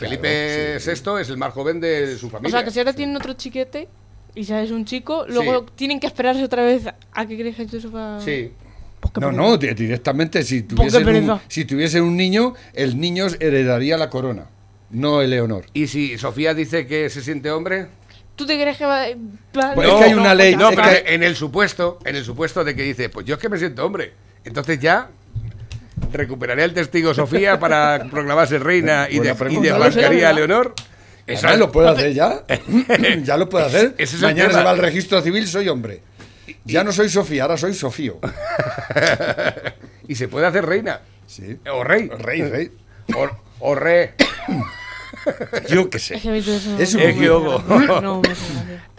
[0.00, 2.50] Felipe VI es el más joven de su O familia.
[2.58, 3.88] sea, que si ahora tienen otro chiquete
[4.34, 5.72] y ya es un chico, luego Sí.
[5.76, 8.20] tienen que esperarse otra vez a que crezca eso para...
[8.20, 8.52] Sí.
[9.20, 14.10] No, no, di- directamente si tuviesen, un, si tuviesen un niño, el niño heredaría la
[14.10, 14.46] corona,
[14.90, 15.64] no el Leonor.
[15.72, 17.86] ¿Y si Sofía dice que se siente hombre?
[18.36, 19.06] ¿Tú te crees que va,
[19.58, 22.14] va- Pues es que hay una ley- No, es pero que- en el supuesto, en
[22.16, 24.12] el supuesto de que dice, pues yo es que me siento hombre.
[24.44, 25.08] Entonces ya
[26.12, 30.74] recuperaré al testigo Sofía para proclamarse reina y, de, y desbancaría a Leonor.
[31.26, 32.44] Eso lo puede hacer ya.
[33.22, 33.94] ya lo puede hacer.
[33.98, 36.02] Ese es el Mañana se va al registro civil, soy hombre.
[36.64, 38.18] Ya no soy Sofía, ahora soy Sofío.
[40.08, 41.00] y se puede hacer reina.
[41.26, 41.58] Sí.
[41.72, 42.08] O rey.
[42.08, 42.72] Rey, rey.
[43.14, 43.28] O,
[43.60, 44.14] o re.
[45.68, 46.14] Yo qué sé.
[46.16, 46.78] Es que.
[46.82, 47.86] Es un-.
[48.02, 48.22] No.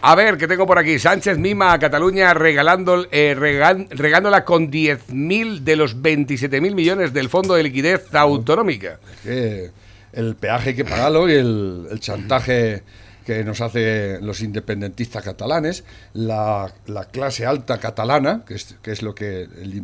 [0.00, 0.98] A ver, ¿qué tengo por aquí?
[0.98, 7.28] Sánchez mima a Cataluña regalando, eh, regal- regándola con 10.000 de los 27.000 millones del
[7.28, 8.98] Fondo de Liquidez Autonómica.
[9.22, 9.70] que
[10.12, 12.82] el peaje hay que pagarlo y el, el chantaje
[13.24, 19.02] que nos hace los independentistas catalanes, la, la clase alta catalana, que es, que es
[19.02, 19.82] lo que el,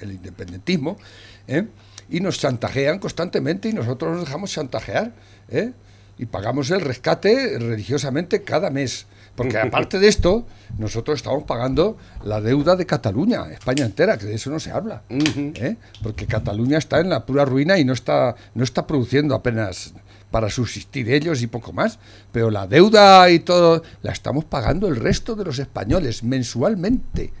[0.00, 0.98] el independentismo,
[1.46, 1.64] ¿eh?
[2.10, 5.12] y nos chantajean constantemente y nosotros nos dejamos chantajear
[5.48, 5.72] ¿eh?
[6.18, 9.06] y pagamos el rescate religiosamente cada mes.
[9.34, 10.46] Porque aparte de esto,
[10.78, 15.02] nosotros estamos pagando la deuda de Cataluña, España entera, que de eso no se habla.
[15.10, 15.76] ¿eh?
[16.02, 19.92] Porque Cataluña está en la pura ruina y no está, no está produciendo apenas
[20.30, 21.98] para subsistir ellos y poco más.
[22.32, 27.34] Pero la deuda y todo la estamos pagando el resto de los españoles mensualmente.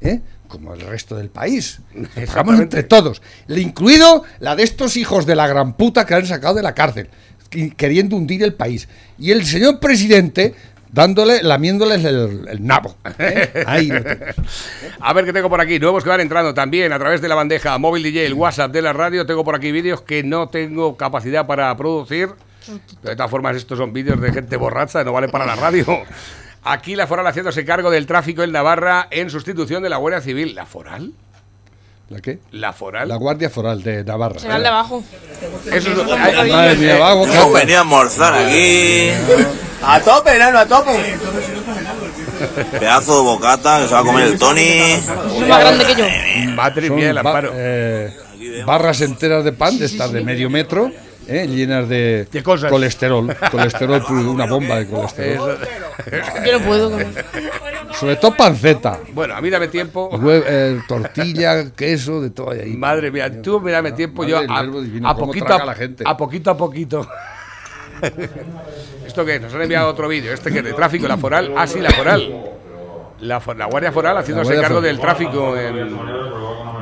[0.00, 0.20] ¿eh?
[0.46, 1.80] Como el resto del país.
[2.14, 3.20] Pagamos entre todos.
[3.48, 7.08] Incluido la de estos hijos de la gran puta que han sacado de la cárcel,
[7.76, 8.88] queriendo hundir el país.
[9.18, 10.54] Y el señor presidente
[10.92, 12.96] dándole, lamiéndoles el, nabo.
[13.66, 14.02] Ahí lo.
[15.00, 15.78] A ver qué tengo por aquí.
[15.78, 18.82] Nuevos que van entrando también a través de la bandeja móvil DJ, el WhatsApp de
[18.82, 19.26] la radio.
[19.26, 22.28] Tengo por aquí vídeos que no tengo capacidad para producir.
[23.02, 25.84] De todas formas, estos son vídeos de gente borracha, no vale para la radio.
[26.62, 30.54] Aquí la Foral haciéndose cargo del tráfico en Navarra en sustitución de la Guardia Civil.
[30.54, 31.12] ¿La Foral?
[32.12, 32.40] ¿La qué?
[32.50, 33.08] ¿La Foral?
[33.08, 34.38] La Guardia Foral de Navarra.
[34.38, 35.02] Será el de abajo.
[35.72, 39.08] Eso es lo- Madre mía, va a bocar- Hemos venido a almorzar aquí.
[39.82, 41.14] A tope, nano, a tope.
[42.78, 44.60] Pedazo de bocata que se va a comer el Tony.
[44.60, 45.06] Es
[45.48, 46.50] más grande que yo.
[46.54, 47.52] Madre mía, el ba- amparo.
[47.54, 48.14] eh,
[48.66, 50.90] barras enteras de pan de estas de medio metro,
[51.26, 52.70] eh, llenas de, De cosas.
[52.70, 53.34] colesterol.
[53.50, 55.58] Colesterol, una bomba de colesterol.
[56.44, 56.90] Yo no puedo.
[56.90, 57.02] con-
[58.02, 58.98] Sobre todo panceta.
[59.14, 60.10] Bueno, a mí dame tiempo.
[60.10, 62.76] hue- eh, tortilla, queso, de todo ahí.
[62.76, 66.02] Madre mía, tú me dame tiempo Madre yo a, divino, a poquito a, la gente.
[66.06, 67.06] a poquito a poquito.
[69.06, 69.38] ¿Esto qué?
[69.38, 70.32] Nos han enviado otro vídeo.
[70.32, 71.52] Este que es de tráfico, la foral.
[71.56, 72.28] Ah, sí, la foral.
[73.20, 75.96] La, la Guardia Foral haciéndose Guardia cargo del tráfico en...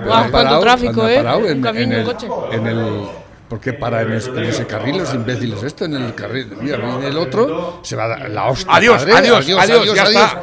[0.06, 1.16] Guau, cuánto tráfico, anda ¿eh?
[1.16, 2.26] parado Un en, en el, coche.
[2.52, 3.02] en el
[3.46, 7.08] porque para en, es- en ese carril los imbéciles esto en el carril mira viene
[7.08, 10.42] el otro se va a dar la hostia Adiós, padre, adiós, adiós, ya está.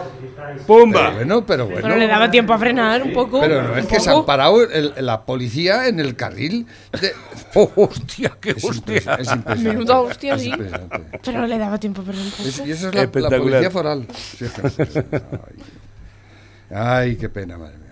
[0.53, 1.09] Pero ¡Pumba!
[1.11, 3.39] bueno pero bueno Pero le daba tiempo a frenar un poco.
[3.41, 6.65] pero no es que se han parado el- la policía en el carril
[6.99, 7.13] de-
[7.55, 8.97] Oh, hostia, qué es, hostia.
[8.97, 10.51] es impresionante Menuda hostia, sí.
[11.23, 12.43] Pero le daba tiempo a frenar un poco.
[12.49, 13.07] Es- y eso es la,
[13.39, 15.03] policía foral Sí, es que-
[16.69, 16.75] ay.
[16.75, 17.85] Ay, qué pena madre mía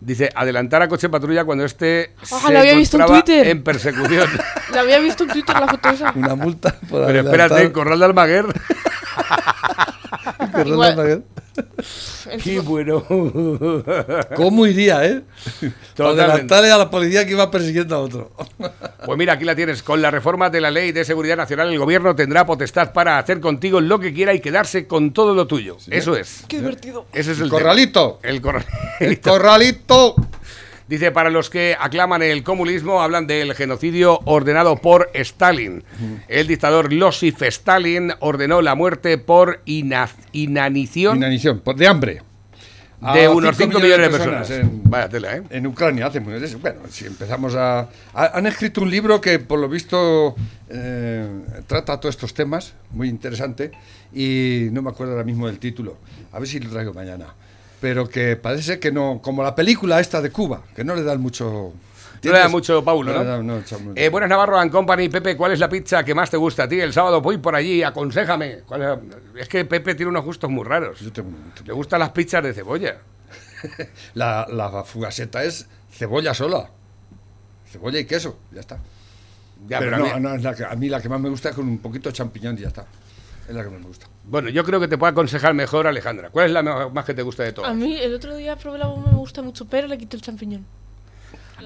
[0.00, 3.46] Dice, adelantar a coche patrulla cuando este Ah, lo había visto en encontraba Twitter.
[3.48, 4.28] en persecución.
[4.74, 6.12] La había visto en Twitter la foto esa.
[6.16, 8.46] una multa por Pero espérate, Corral de Almaguer.
[10.66, 11.22] Igual-
[12.42, 13.04] Qué bueno.
[14.36, 15.22] ¿Cómo iría, eh?
[15.96, 18.32] Para adelantarle a la policía que iba persiguiendo a otro.
[19.04, 19.82] Pues mira, aquí la tienes.
[19.82, 23.40] Con la reforma de la Ley de Seguridad Nacional, el gobierno tendrá potestad para hacer
[23.40, 25.76] contigo lo que quiera y quedarse con todo lo tuyo.
[25.90, 26.44] Eso es.
[26.46, 27.06] Qué divertido.
[27.12, 28.20] Ese es el Corralito.
[28.22, 28.32] tema.
[28.32, 28.70] El corralito.
[29.00, 30.14] El corralito.
[30.88, 35.84] Dice, para los que aclaman el comunismo, hablan del genocidio ordenado por Stalin.
[36.28, 42.22] El dictador Losif Stalin ordenó la muerte por ina- inanición Inanición, por- de hambre.
[43.14, 44.50] de unos cinco 5 millones de personas.
[44.50, 45.42] En, Vaya tela, ¿eh?
[45.50, 49.58] en Ucrania hace muy Bueno, si empezamos a, a- Han escrito un libro que, por
[49.58, 50.36] lo visto,
[50.68, 51.26] eh,
[51.66, 53.72] trata todos estos temas, muy interesante,
[54.12, 55.96] y no me acuerdo ahora mismo del título.
[56.32, 57.26] A ver si lo traigo mañana.
[57.82, 59.20] Pero que parece que no.
[59.20, 61.74] Como la película esta de Cuba, que no le dan mucho.
[62.24, 63.58] No le da mucho Paulo, No ¿no?
[63.58, 63.62] no,
[63.96, 66.68] Eh, buenas Navarro and Company, Pepe, ¿cuál es la pizza que más te gusta a
[66.68, 66.78] ti?
[66.80, 68.60] El sábado voy por allí, aconsejame.
[68.64, 69.00] ¿Cuál
[69.34, 71.00] es, que Pepe tiene unos gustos muy raros.
[71.00, 71.30] Yo tengo-
[71.64, 72.98] Le gustan las pizzas de cebolla.
[74.14, 76.70] La, la fugaseta es cebolla sola.
[77.68, 78.78] Cebolla y queso, ya está.
[79.66, 81.48] Ya, pero pero a mí- no, la que- a mí la que más me gusta
[81.50, 82.86] es con un poquito de champiñón y ya está.
[83.52, 84.06] Es la que más me gusta.
[84.24, 86.30] Bueno, yo creo que te puede aconsejar mejor Alejandra.
[86.30, 87.70] ¿Cuál es la más que te gusta de todas?
[87.70, 90.22] A mí el otro día probé la bomba, me gusta mucho, pero le quito el
[90.22, 90.64] champiñón.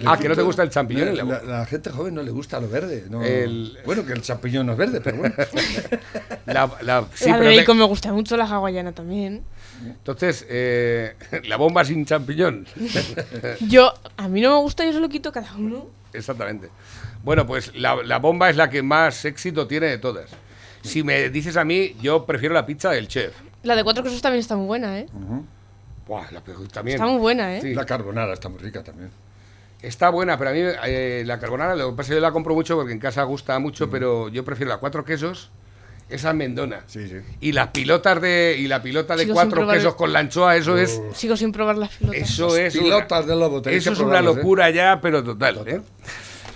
[0.05, 2.33] Ah, que no te gusta el champiñón en la la, la gente joven no le
[2.33, 3.05] gusta lo verde.
[3.09, 5.35] no- El- Bueno, que el champiñón no es verde, pero bueno.
[6.47, 9.45] La, la- sí, la pero de te- me gusta mucho, la hawaiana también.
[9.87, 11.15] Entonces, eh,
[11.45, 12.67] la bomba sin champiñón.
[13.61, 15.87] Yo, a mí no me gusta, yo se lo quito cada uno.
[16.13, 16.69] Exactamente.
[17.23, 20.31] Bueno, pues la, la bomba es la que más éxito tiene de todas.
[20.87, 23.35] Si me dices a mí, yo prefiero la pizza del chef.
[23.63, 25.07] La de cuatro quesos también está muy buena, ¿eh?
[26.07, 26.41] Buah, la,
[26.73, 26.97] también.
[26.97, 27.61] Está muy buena, ¿eh?
[27.61, 27.75] Sí.
[27.75, 29.11] La carbonara está muy rica también.
[29.83, 32.33] Está buena, pero a mí eh, la carbonara, lo que pasa es que yo la
[32.33, 35.51] compro mucho porque en casa gusta mucho, pero yo prefiero la cuatro quesos,
[36.09, 36.83] esa mendona.
[36.87, 37.17] Sí, sí.
[37.41, 40.13] Y las pilotas de y la pilota de Sigo sin cuatro probar quesos el- con
[40.13, 42.21] la anchoa, eso es Sigo sin probar las pilotas.
[42.23, 44.37] eso es pilotas una, de lobo, tenéis Eso que es una probarlas, ¿eh?
[44.39, 45.81] locura ya, pero total, ¿eh?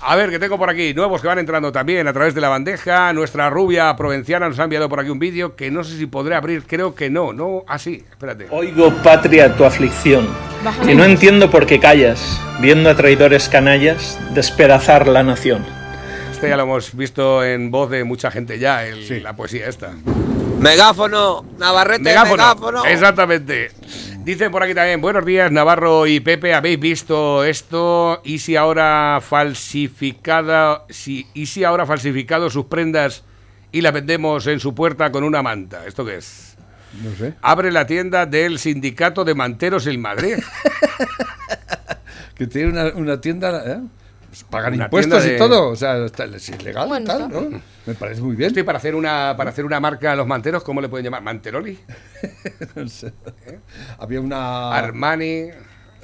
[0.02, 2.48] A ver, que tengo por aquí nuevos que van entrando también a través de la
[2.48, 3.12] bandeja.
[3.12, 6.34] Nuestra rubia provinciana nos ha enviado por aquí un vídeo que no sé si podré
[6.34, 8.46] abrir, creo que no, no, así, espérate.
[8.50, 10.26] Oigo, patria, tu aflicción,
[10.88, 15.66] y no entiendo por qué callas, viendo a traidores canallas despedazar la nación.
[16.32, 19.92] Este ya lo hemos visto en voz de mucha gente ya, el- la poesía esta.
[20.60, 22.42] Megáfono, Navarrete, Megáfono.
[22.42, 22.84] megáfono.
[22.84, 23.70] Exactamente.
[24.24, 28.20] Dice por aquí también, buenos días Navarro y Pepe, ¿habéis visto esto?
[28.24, 33.24] ¿Y si ahora falsificada, si, y si ahora falsificado sus prendas
[33.72, 35.86] y las vendemos en su puerta con una manta?
[35.86, 36.56] ¿Esto qué es?
[37.02, 37.32] No sé.
[37.40, 40.36] Abre la tienda del sindicato de manteros en Madrid.
[42.34, 43.62] Que tiene una, una tienda.
[43.66, 43.80] ¿eh?
[44.30, 45.68] Pues pagan Una impuestos y todo.
[45.70, 47.28] O sea, está- es ilegal Bueno, tal.
[47.28, 47.60] ¿no?
[47.86, 48.46] Me parece muy bien.
[48.48, 51.22] Estoy para hacer una para hacer una marca a los manteros, ¿cómo le pueden llamar?
[51.22, 51.78] ¿Manteroli?
[52.76, 53.12] No sé.
[53.98, 54.72] Había una.
[54.72, 55.48] Armani,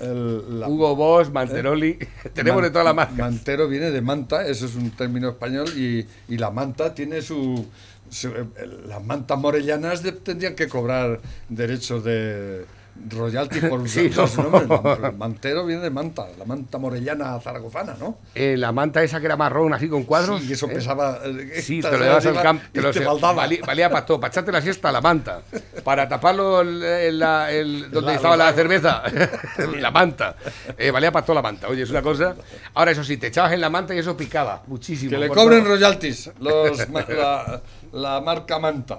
[0.01, 1.99] el- la- Hugo Boss, Manteroli.
[2.35, 3.17] Tenemos de todas las marcas.
[3.17, 7.65] Mantero viene de manta, eso es un término español, y, y la manta tiene su.
[8.11, 8.45] su- eh,
[8.89, 12.65] las mantas morellanas de- tendrían que cobrar derechos de
[13.09, 14.49] royalty por Sí, su no.
[14.51, 15.09] nombre.
[15.09, 18.19] El mantero viene de manta, la manta morellana zaragozana, ¿no?
[18.35, 20.41] Eh, la manta esa que era marrón, así con cuadros.
[20.43, 20.75] Sí, y eso ¿eh?
[20.75, 21.21] pesaba.
[21.25, 22.65] eh, Sí, te lo llevas al campo.
[22.73, 25.43] Te lo te valía, valía para todo, para echarte la siesta la manta.
[25.85, 29.03] Para taparlo el, el- el- donde La- estaba la la- cerveza,
[29.79, 30.37] la manta.
[30.77, 31.69] Eh, valía para toda la manta.
[31.69, 32.35] Oye, es una cosa.
[32.75, 35.11] Ahora, eso sí, te echabas en la manta y eso picaba muchísimo.
[35.11, 35.73] Que le cobren todo.
[35.75, 37.61] royalties los, la,
[37.93, 38.99] la marca manta.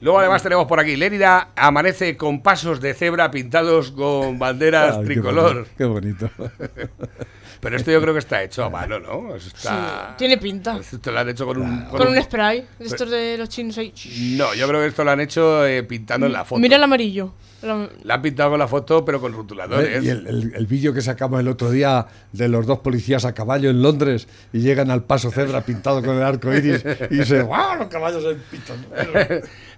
[0.00, 5.04] Luego, además, tenemos por aquí: Lérida amanece con pasos de cebra pintados con banderas qué
[5.04, 5.54] tricolor.
[5.54, 6.30] bonito, Qué bonito.
[7.64, 9.34] Pero esto yo creo que está hecho a mano, ¿no?
[9.34, 10.08] Eso está.
[10.10, 10.78] Sí, tiene pinta.
[10.78, 11.84] Esto lo han hecho con un.
[11.86, 13.92] Con un spray, de estos de los chinos ahí.
[14.36, 16.60] No, yo creo que esto lo han hecho eh, pintando en la foto.
[16.60, 17.32] Mira el amarillo.
[17.62, 20.04] La- La han pintado con la foto, pero con rotuladores.
[20.04, 23.32] Y el, el- el vídeo que sacamos el otro día de los dos policías a
[23.32, 27.40] caballo en Londres y llegan al paso cebra pintado con el arco iris y dice,
[27.44, 27.78] ¡guau!
[27.78, 28.76] Los caballos en pitos.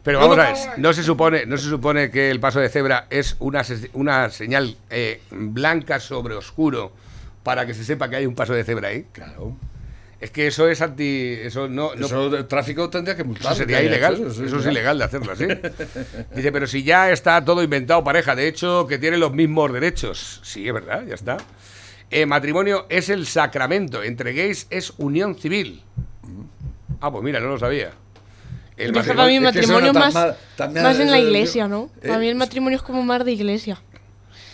[0.02, 3.06] Pero vamos a ver, no se supone, no se supone que el paso de cebra
[3.10, 3.62] es una,
[3.92, 6.90] una señal eh, blanca sobre oscuro
[7.46, 9.06] para que se sepa que hay un paso de cebra ahí.
[9.12, 9.56] Claro.
[10.20, 11.34] Es que eso es anti.
[11.42, 11.94] Eso no.
[11.94, 13.52] no Eso de tráfico tendría que multar.
[13.52, 14.14] eso sería ilegal.
[14.16, 15.46] hecho Eso, es ilegal de hacerlo así.
[16.34, 20.40] Dice, pero si ya está todo inventado, pareja, de hecho, que tiene los mismos derechos.
[20.42, 21.36] Sí, es verdad, ya está.
[22.10, 24.02] Eh, matrimonio es el sacramento.
[24.02, 25.84] Entre gays es unión civil.
[27.00, 27.92] Ah, pues mira, no lo sabía.
[28.76, 31.20] El Pero es que para mí el es que matrimonio suena más, más en la
[31.20, 31.90] iglesia, ¿no?
[32.02, 33.80] eh, Para mí el matrimonio es como más de iglesia.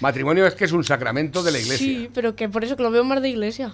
[0.02, 1.86] Matrimonio es que es un sacramento de la iglesia.
[1.86, 3.72] Sí, pero que por eso que lo veo más de iglesia.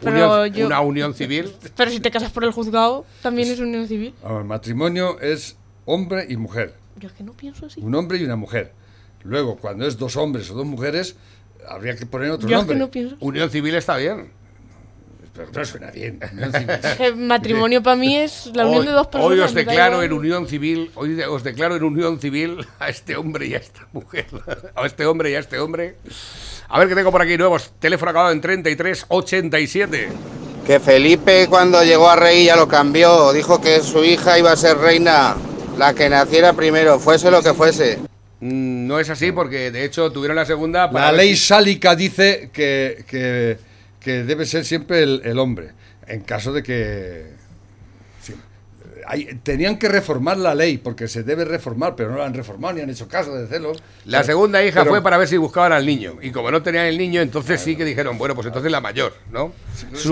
[0.00, 1.52] Pero Unión- yo- Una unión civil.
[1.76, 4.14] Pero si te casas por el juzgado, también es unión civil.
[4.24, 5.56] El matrimonio es
[5.86, 6.74] hombre y mujer.
[7.00, 7.80] Yo es que no pienso así.
[7.82, 8.72] Un hombre y una mujer.
[9.24, 11.16] Luego, cuando es dos hombres o dos mujeres,
[11.68, 12.76] habría que poner otro Yo es nombre.
[12.76, 13.16] que no pienso.
[13.20, 14.30] Unión civil está bien.
[15.38, 16.18] Pero no suena bien.
[16.32, 16.70] unión civil.
[16.98, 19.32] El matrimonio para mí es la unión Hoy- de dos personas.
[19.32, 23.46] Hoy os declaro en unión civil, hoy os declaro en unión civil a este hombre
[23.46, 24.26] y a esta mujer.
[24.74, 25.94] A este hombre y a este hombre.
[26.68, 27.72] A ver qué tengo por aquí nuevos.
[27.78, 30.08] Teléfono acabado en 3387.
[30.66, 34.56] Que Felipe cuando llegó a rey ya lo cambió, dijo que su hija iba a
[34.56, 35.34] ser reina,
[35.78, 37.98] la que naciera primero, fuese lo que fuese.
[38.40, 41.96] Mm, No es así porque de hecho tuvieron la segunda para La ley si- sálica
[41.96, 43.56] dice que, que,
[44.00, 45.70] que debe ser siempre el, el hombre,
[46.06, 47.26] en caso de que...
[48.22, 48.34] sí.
[49.06, 52.74] Hay- tenían que reformar la ley, porque se debe reformar, pero no la han reformado
[52.74, 53.82] ni han hecho caso de celos.
[54.04, 56.18] La segunda hija Pero- fue para ver si buscaban al niño.
[56.20, 59.14] Y como no tenían el niño, entonces sí que dijeron, bueno, pues entonces la mayor,
[59.32, 59.52] ¿no?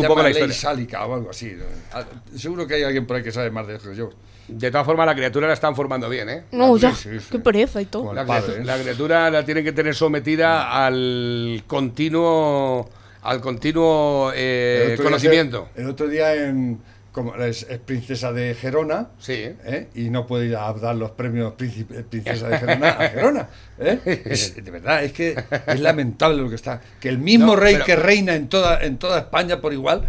[0.07, 0.55] Poco la ley historia.
[0.55, 1.53] sálica o algo así.
[1.57, 1.65] ¿no?
[1.93, 2.05] Ah,
[2.37, 4.11] Seguro que hay alguien por ahí que sabe más de eso que yo.
[4.49, 6.45] De todas formas, la criatura la están formando bien, ¿eh?
[6.53, 6.95] No, ya.
[6.95, 7.27] Sí, sí.
[7.33, 8.15] Qué pereza y todo.
[8.15, 8.77] La, padre, criatura, ¿eh?
[8.77, 12.89] la criatura la tienen que tener sometida al continuo
[13.31, 15.69] al continuo eh, El otro día conocimiento.
[15.77, 16.79] el otro día en,
[17.13, 19.33] como es, es princesa de Gerona Sí.
[19.65, 19.89] ¿eh?
[19.95, 23.49] y no puede ir a dar los premios príncipe- princesa de Gerona a Gerona.
[23.79, 24.23] ¿eh?
[24.27, 25.35] Es- de verdad, es que
[25.67, 26.81] es lamentable lo que está.
[27.01, 30.03] Que el mismo No, rey pero- que reina en toda, en toda España por igual,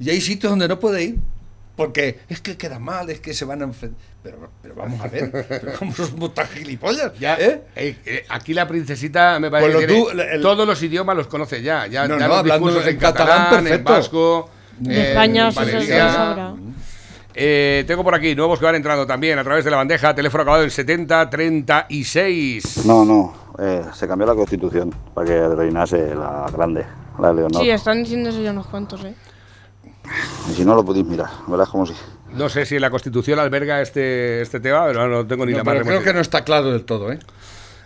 [0.00, 1.16] y hay sitios donde no puede ir.
[1.76, 4.00] Porque es que queda mal, es que se van a enfrentar.
[4.22, 7.12] Pero, pero vamos a ver, pero ¿cómo somos tan gilipollas?
[7.20, 7.62] Ya, ¿eh?
[7.76, 11.26] eh, eh, aquí la princesita me parece Pues que tú- el- todos los idiomas los
[11.28, 11.86] conoce ya.
[11.86, 16.54] Ya, No, ya no, los hablando discursos en catalán, en vasco, De en España sabrá.
[17.38, 20.14] Eh, tengo por aquí nuevos que van entrando también a través de la bandeja.
[20.14, 22.84] Teléfono acabado en 7036.
[22.86, 26.84] No, no, eh, se cambió la constitución para que reinase la grande,
[27.18, 27.62] la de Leonor.
[27.62, 29.14] Sí, están diciendo eso ya unos cuantos, ¿eh?
[30.50, 31.94] Y si no lo podéis mirar, verás como si.
[32.32, 35.64] No sé si la Constitución alberga este, este tema, pero no tengo ni No, la
[35.64, 37.18] más creo que no está claro del todo, ¿eh?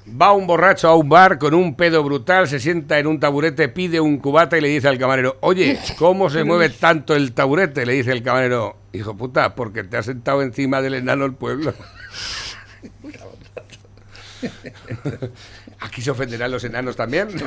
[0.09, 3.69] Va un borracho a un bar con un pedo brutal, se sienta en un taburete,
[3.69, 7.87] pide un cubata y le dice al camarero, oye, ¿cómo se mueve tanto el taburete?
[7.87, 11.75] Le dice el camarero, hijo puta, porque te has sentado encima del enano del pueblo.
[15.81, 17.29] Aquí se ofenderán los enanos también.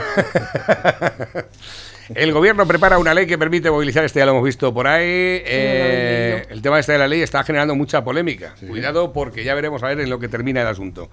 [2.16, 5.06] El gobierno prepara una ley que permite movilizar, este ya lo hemos visto por ahí.
[5.06, 8.56] Eh, el tema este de la ley está generando mucha polémica.
[8.68, 11.10] Cuidado porque ya veremos a ver en lo que termina el asunto.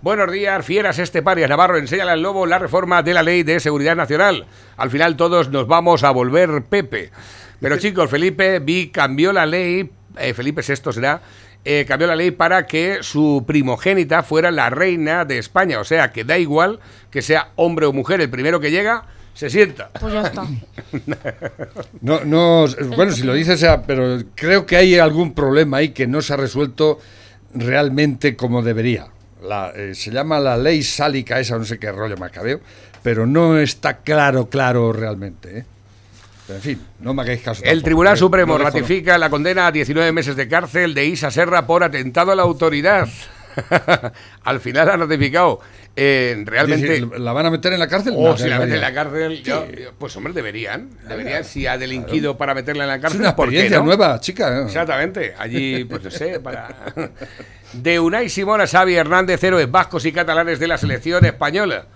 [0.00, 1.48] Buenos días, fieras Esteparias.
[1.48, 4.46] Navarro, enséñale al lobo la reforma de la ley de seguridad nacional.
[4.76, 7.10] Al final todos nos vamos a volver Pepe.
[7.60, 11.22] Pero chicos, Felipe vi cambió la ley, eh, Felipe VI será,
[11.64, 15.78] eh, cambió la ley para que su primogénita fuera la reina de España.
[15.80, 19.04] O sea, que da igual que sea hombre o mujer, el primero que llega
[19.34, 19.90] se sienta.
[20.00, 20.46] Pues ya está.
[22.00, 26.06] No, no, bueno, si lo dices, sea, pero creo que hay algún problema ahí que
[26.06, 26.98] no se ha resuelto
[27.54, 29.08] realmente como debería.
[29.42, 32.60] La, eh, se llama la ley sálica esa, no sé qué rollo macabeo,
[33.02, 35.58] pero no está claro, claro realmente.
[35.58, 35.64] ¿eh?
[36.54, 37.62] En fin, no me hagáis caso.
[37.64, 38.16] El Tribunal.
[38.16, 42.36] Supremo ratifica la condena a 19 meses de cárcel de Isa Serra por atentado a
[42.36, 43.08] la autoridad.
[44.44, 45.60] Al final ha ratificado.
[45.94, 47.06] Eh, realmente.
[47.18, 48.14] ¿La van a meter en la cárcel?
[48.16, 49.66] O No, si la meten en la cárcel, yo-
[49.98, 50.88] pues hombre, deberían.
[51.06, 53.20] Deberían, si ha delinquido para meterla en la Es cárcel.
[53.20, 53.84] una ¿por qué experiencia no?
[53.84, 54.62] nueva, chica.
[54.62, 55.34] Exactamente.
[55.36, 56.74] Allí, pues no sé, para.
[57.74, 61.86] De Unai Simón a Xavi Hernández, héroes vascos y catalanes de la selección española.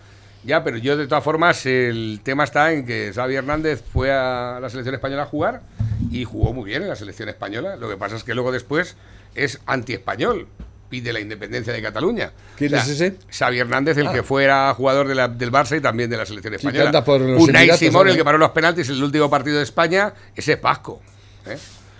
[0.46, 4.58] Ya, pero yo de todas formas, el tema está en que Xavi Hernández fue a
[4.60, 5.62] la selección española a jugar
[6.10, 7.74] y jugó muy bien en la selección española.
[7.76, 8.96] Lo que pasa es que luego después
[9.34, 10.46] es anti-español.
[10.88, 12.30] Pide la independencia de Cataluña.
[12.56, 13.16] ¿Quién es ese?
[13.28, 14.12] Xavi Hernández, el Ah.
[14.12, 16.84] que fuera jugador de la- del Barça y también de la selección española.
[17.32, 20.52] los Unai Simón, el que paró los penaltis en el último partido de España, ese
[20.52, 21.02] es vasco.
[21.44, 21.58] ¿eh?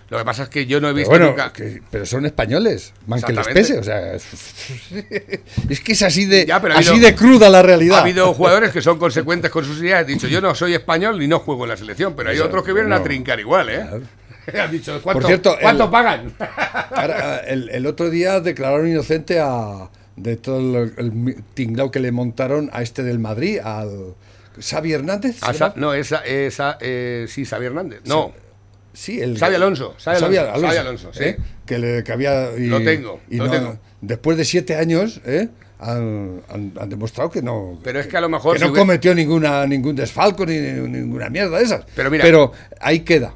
[0.09, 1.53] Lo que pasa es que yo no he Pero visto bueno, nunca.
[1.53, 3.79] que- pero son españoles, man que les pese.
[3.79, 4.15] O sea,
[5.69, 7.99] es, que es así de, Ya, pero ha así habido- de cruda la realidad.
[7.99, 10.01] Ha habido jugadores que son consecuentes con sus ideas.
[10.01, 12.47] Han dicho, yo no soy español ni no juego en la selección, pero hay Eso,
[12.47, 12.97] otros que vienen no.
[12.97, 13.85] a trincar igual, ¿eh?
[14.61, 16.33] Han dicho, ¿cuánto, Por cierto, ¿cuánto el- pagan?
[16.91, 22.71] Ahora, el, el otro día declararon inocente a de todo el, tinglao que le montaron
[22.73, 24.15] a este del Madrid, al
[24.61, 25.41] Xavi Hernández.
[25.41, 28.03] ¿se A Sa- no, esa, esa, eh, sí, Xavi Hernández.
[28.05, 28.41] No, Sí,
[29.21, 31.25] el Xavi Alonso, Xavi Xavi Alonso, Xavi Alonso, sí.
[31.25, 31.37] ¿eh?
[31.67, 32.51] Que, le- que había.
[32.57, 33.79] y- Lo tengo, y lo no- tengo.
[34.01, 35.49] Después de siete años, ¿eh?
[35.79, 37.79] Han, han- han demostrado que no.
[37.85, 40.59] Pero es que a lo mejor que si no hubiera- cometió ninguna, ningún desfalco ni,
[40.59, 41.85] ni ninguna mierda de esas.
[41.95, 42.25] Pero mira-
[42.81, 43.35] ahí queda.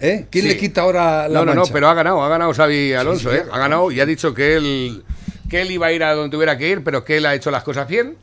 [0.00, 0.26] ¿eh?
[0.30, 0.48] ¿Quién Sí.
[0.50, 3.36] le quita ahora la No, no, no, pero ha ganado, ha ganado Xavi Alonso, sí,
[3.36, 3.42] ¿eh?
[3.52, 5.04] Ha ganado y ha dicho que él,
[5.48, 7.50] que él iba a ir a donde tuviera que ir, pero que él ha hecho
[7.50, 8.16] las cosas bien.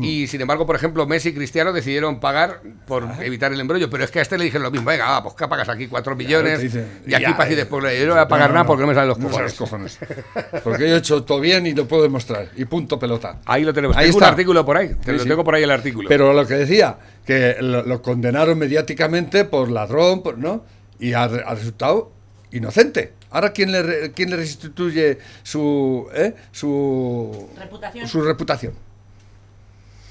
[0.00, 4.02] Y sin embargo, por ejemplo, Messi y Cristiano decidieron pagar por evitar el embrollo, pero
[4.04, 6.16] es que a este le dijeron lo mismo, venga, va, pues que pagas aquí cuatro
[6.16, 8.54] millones te dicen, y aquí para y eh, después yo no voy a pagar no,
[8.54, 9.52] nada no, porque no me salen los cojones.
[9.54, 10.62] salen los cojones.
[10.64, 12.48] Porque yo he hecho todo bien y lo puedo demostrar.
[12.56, 13.38] Y punto pelota.
[13.46, 13.96] Ahí lo tenemos.
[13.96, 14.32] Ahí tengo un está.
[14.32, 15.28] artículo por ahí, te Sí, lo sí.
[15.28, 16.08] tengo por ahí el artículo.
[16.08, 20.64] Pero lo que decía, que lo, lo condenaron mediáticamente por ladrón, por- ¿no?
[20.98, 22.10] Y ha, re- ha resultado
[22.50, 23.12] inocente.
[23.30, 26.34] Ahora, ¿quién le, re- quién le restituye su, ¿eh?
[26.50, 28.08] su Reputación.
[28.08, 28.72] Su reputación.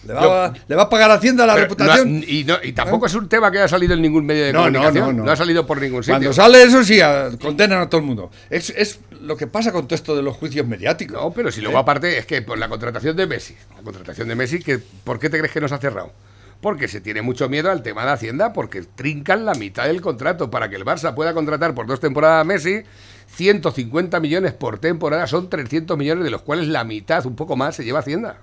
[0.07, 2.19] ¿Le va, a- ¿Le va a pagar Hacienda la reputación?
[2.21, 4.53] no- y, no- y tampoco es un tema que haya salido en ningún medio de
[4.53, 5.17] No, no, comunicación.
[5.17, 5.31] no, no.
[5.31, 6.13] ha salido por ningún sitio.
[6.15, 8.31] Cuando sale eso, sí, a- condenan a todo el mundo.
[8.49, 11.21] Es, es lo que pasa con todo esto de los juicios mediáticos.
[11.21, 14.35] No, pero si luego aparte es que por la contratación de Messi, la contratación de
[14.35, 16.11] Messi, que, ¿por qué te crees que no se ha cerrado?
[16.61, 20.49] Porque se tiene mucho miedo al tema de Hacienda, porque trincan la mitad del contrato
[20.49, 22.81] para que el Barça pueda contratar por dos temporadas a Messi.
[23.35, 27.75] 150 millones por temporada son 300 millones, de los cuales la mitad, un poco más,
[27.75, 28.37] se lleva Hacienda.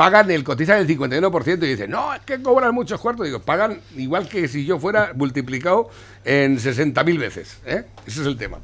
[0.00, 3.26] Pagan el cotizan el 51% y dicen, no, es que cobran muchos cuartos.
[3.26, 5.90] Digo, pagan igual que si yo fuera multiplicado
[6.24, 7.58] en 60.000 veces.
[7.66, 7.82] ¿eh?
[8.06, 8.60] Ese es el tema.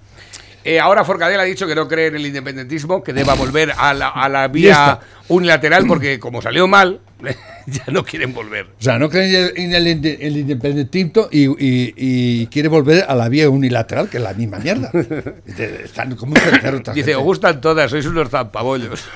[0.64, 3.93] Eh, ahora Forcadell ha dicho que no cree en el independentismo, que deba volver a
[3.93, 7.01] la, a la vía unilateral, porque como salió mal,
[7.66, 8.68] ya no quieren volver.
[8.80, 13.14] O sea, no creen en el, inde- el independentismo y, y- y quiere volver a
[13.14, 14.91] la vía unilateral, que es la misma mierda.
[15.84, 16.78] Están como un tercero.
[16.78, 17.14] Dice, gente.
[17.16, 19.05] os gustan todas, sois unos zampabollos.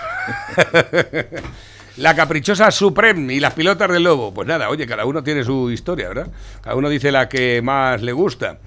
[1.97, 4.32] La caprichosa Supreme y las pilotas del lobo.
[4.32, 6.28] Pues nada, oye, cada uno tiene su historia, ¿verdad?
[6.62, 8.59] Cada uno dice la que más le gusta.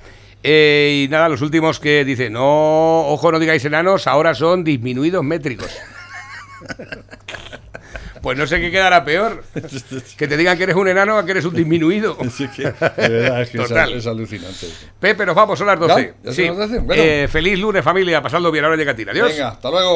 [0.44, 5.24] Eh, y nada, los últimos que dice, no, ojo, no digáis enanos, ahora son disminuidos
[5.24, 5.72] métricos.
[8.24, 9.44] Pues no sé qué quedará peor.
[10.18, 12.18] Que te digan que eres un enano o que eres un disminuido.
[12.32, 13.92] Sí, que, de verdad, es que Total.
[13.92, 14.68] es alucinante.
[14.98, 16.14] Pepe, nos vamos, son las 12.
[16.24, 16.32] ¿Ya?
[16.32, 16.80] ¿Ya son las 12?
[16.80, 17.04] Bueno.
[17.04, 18.22] Eh, feliz lunes, familia.
[18.22, 19.04] Pasadlo bien, ahora llega a ti.
[19.04, 19.28] Adiós.
[19.28, 19.92] Venga, hasta luego.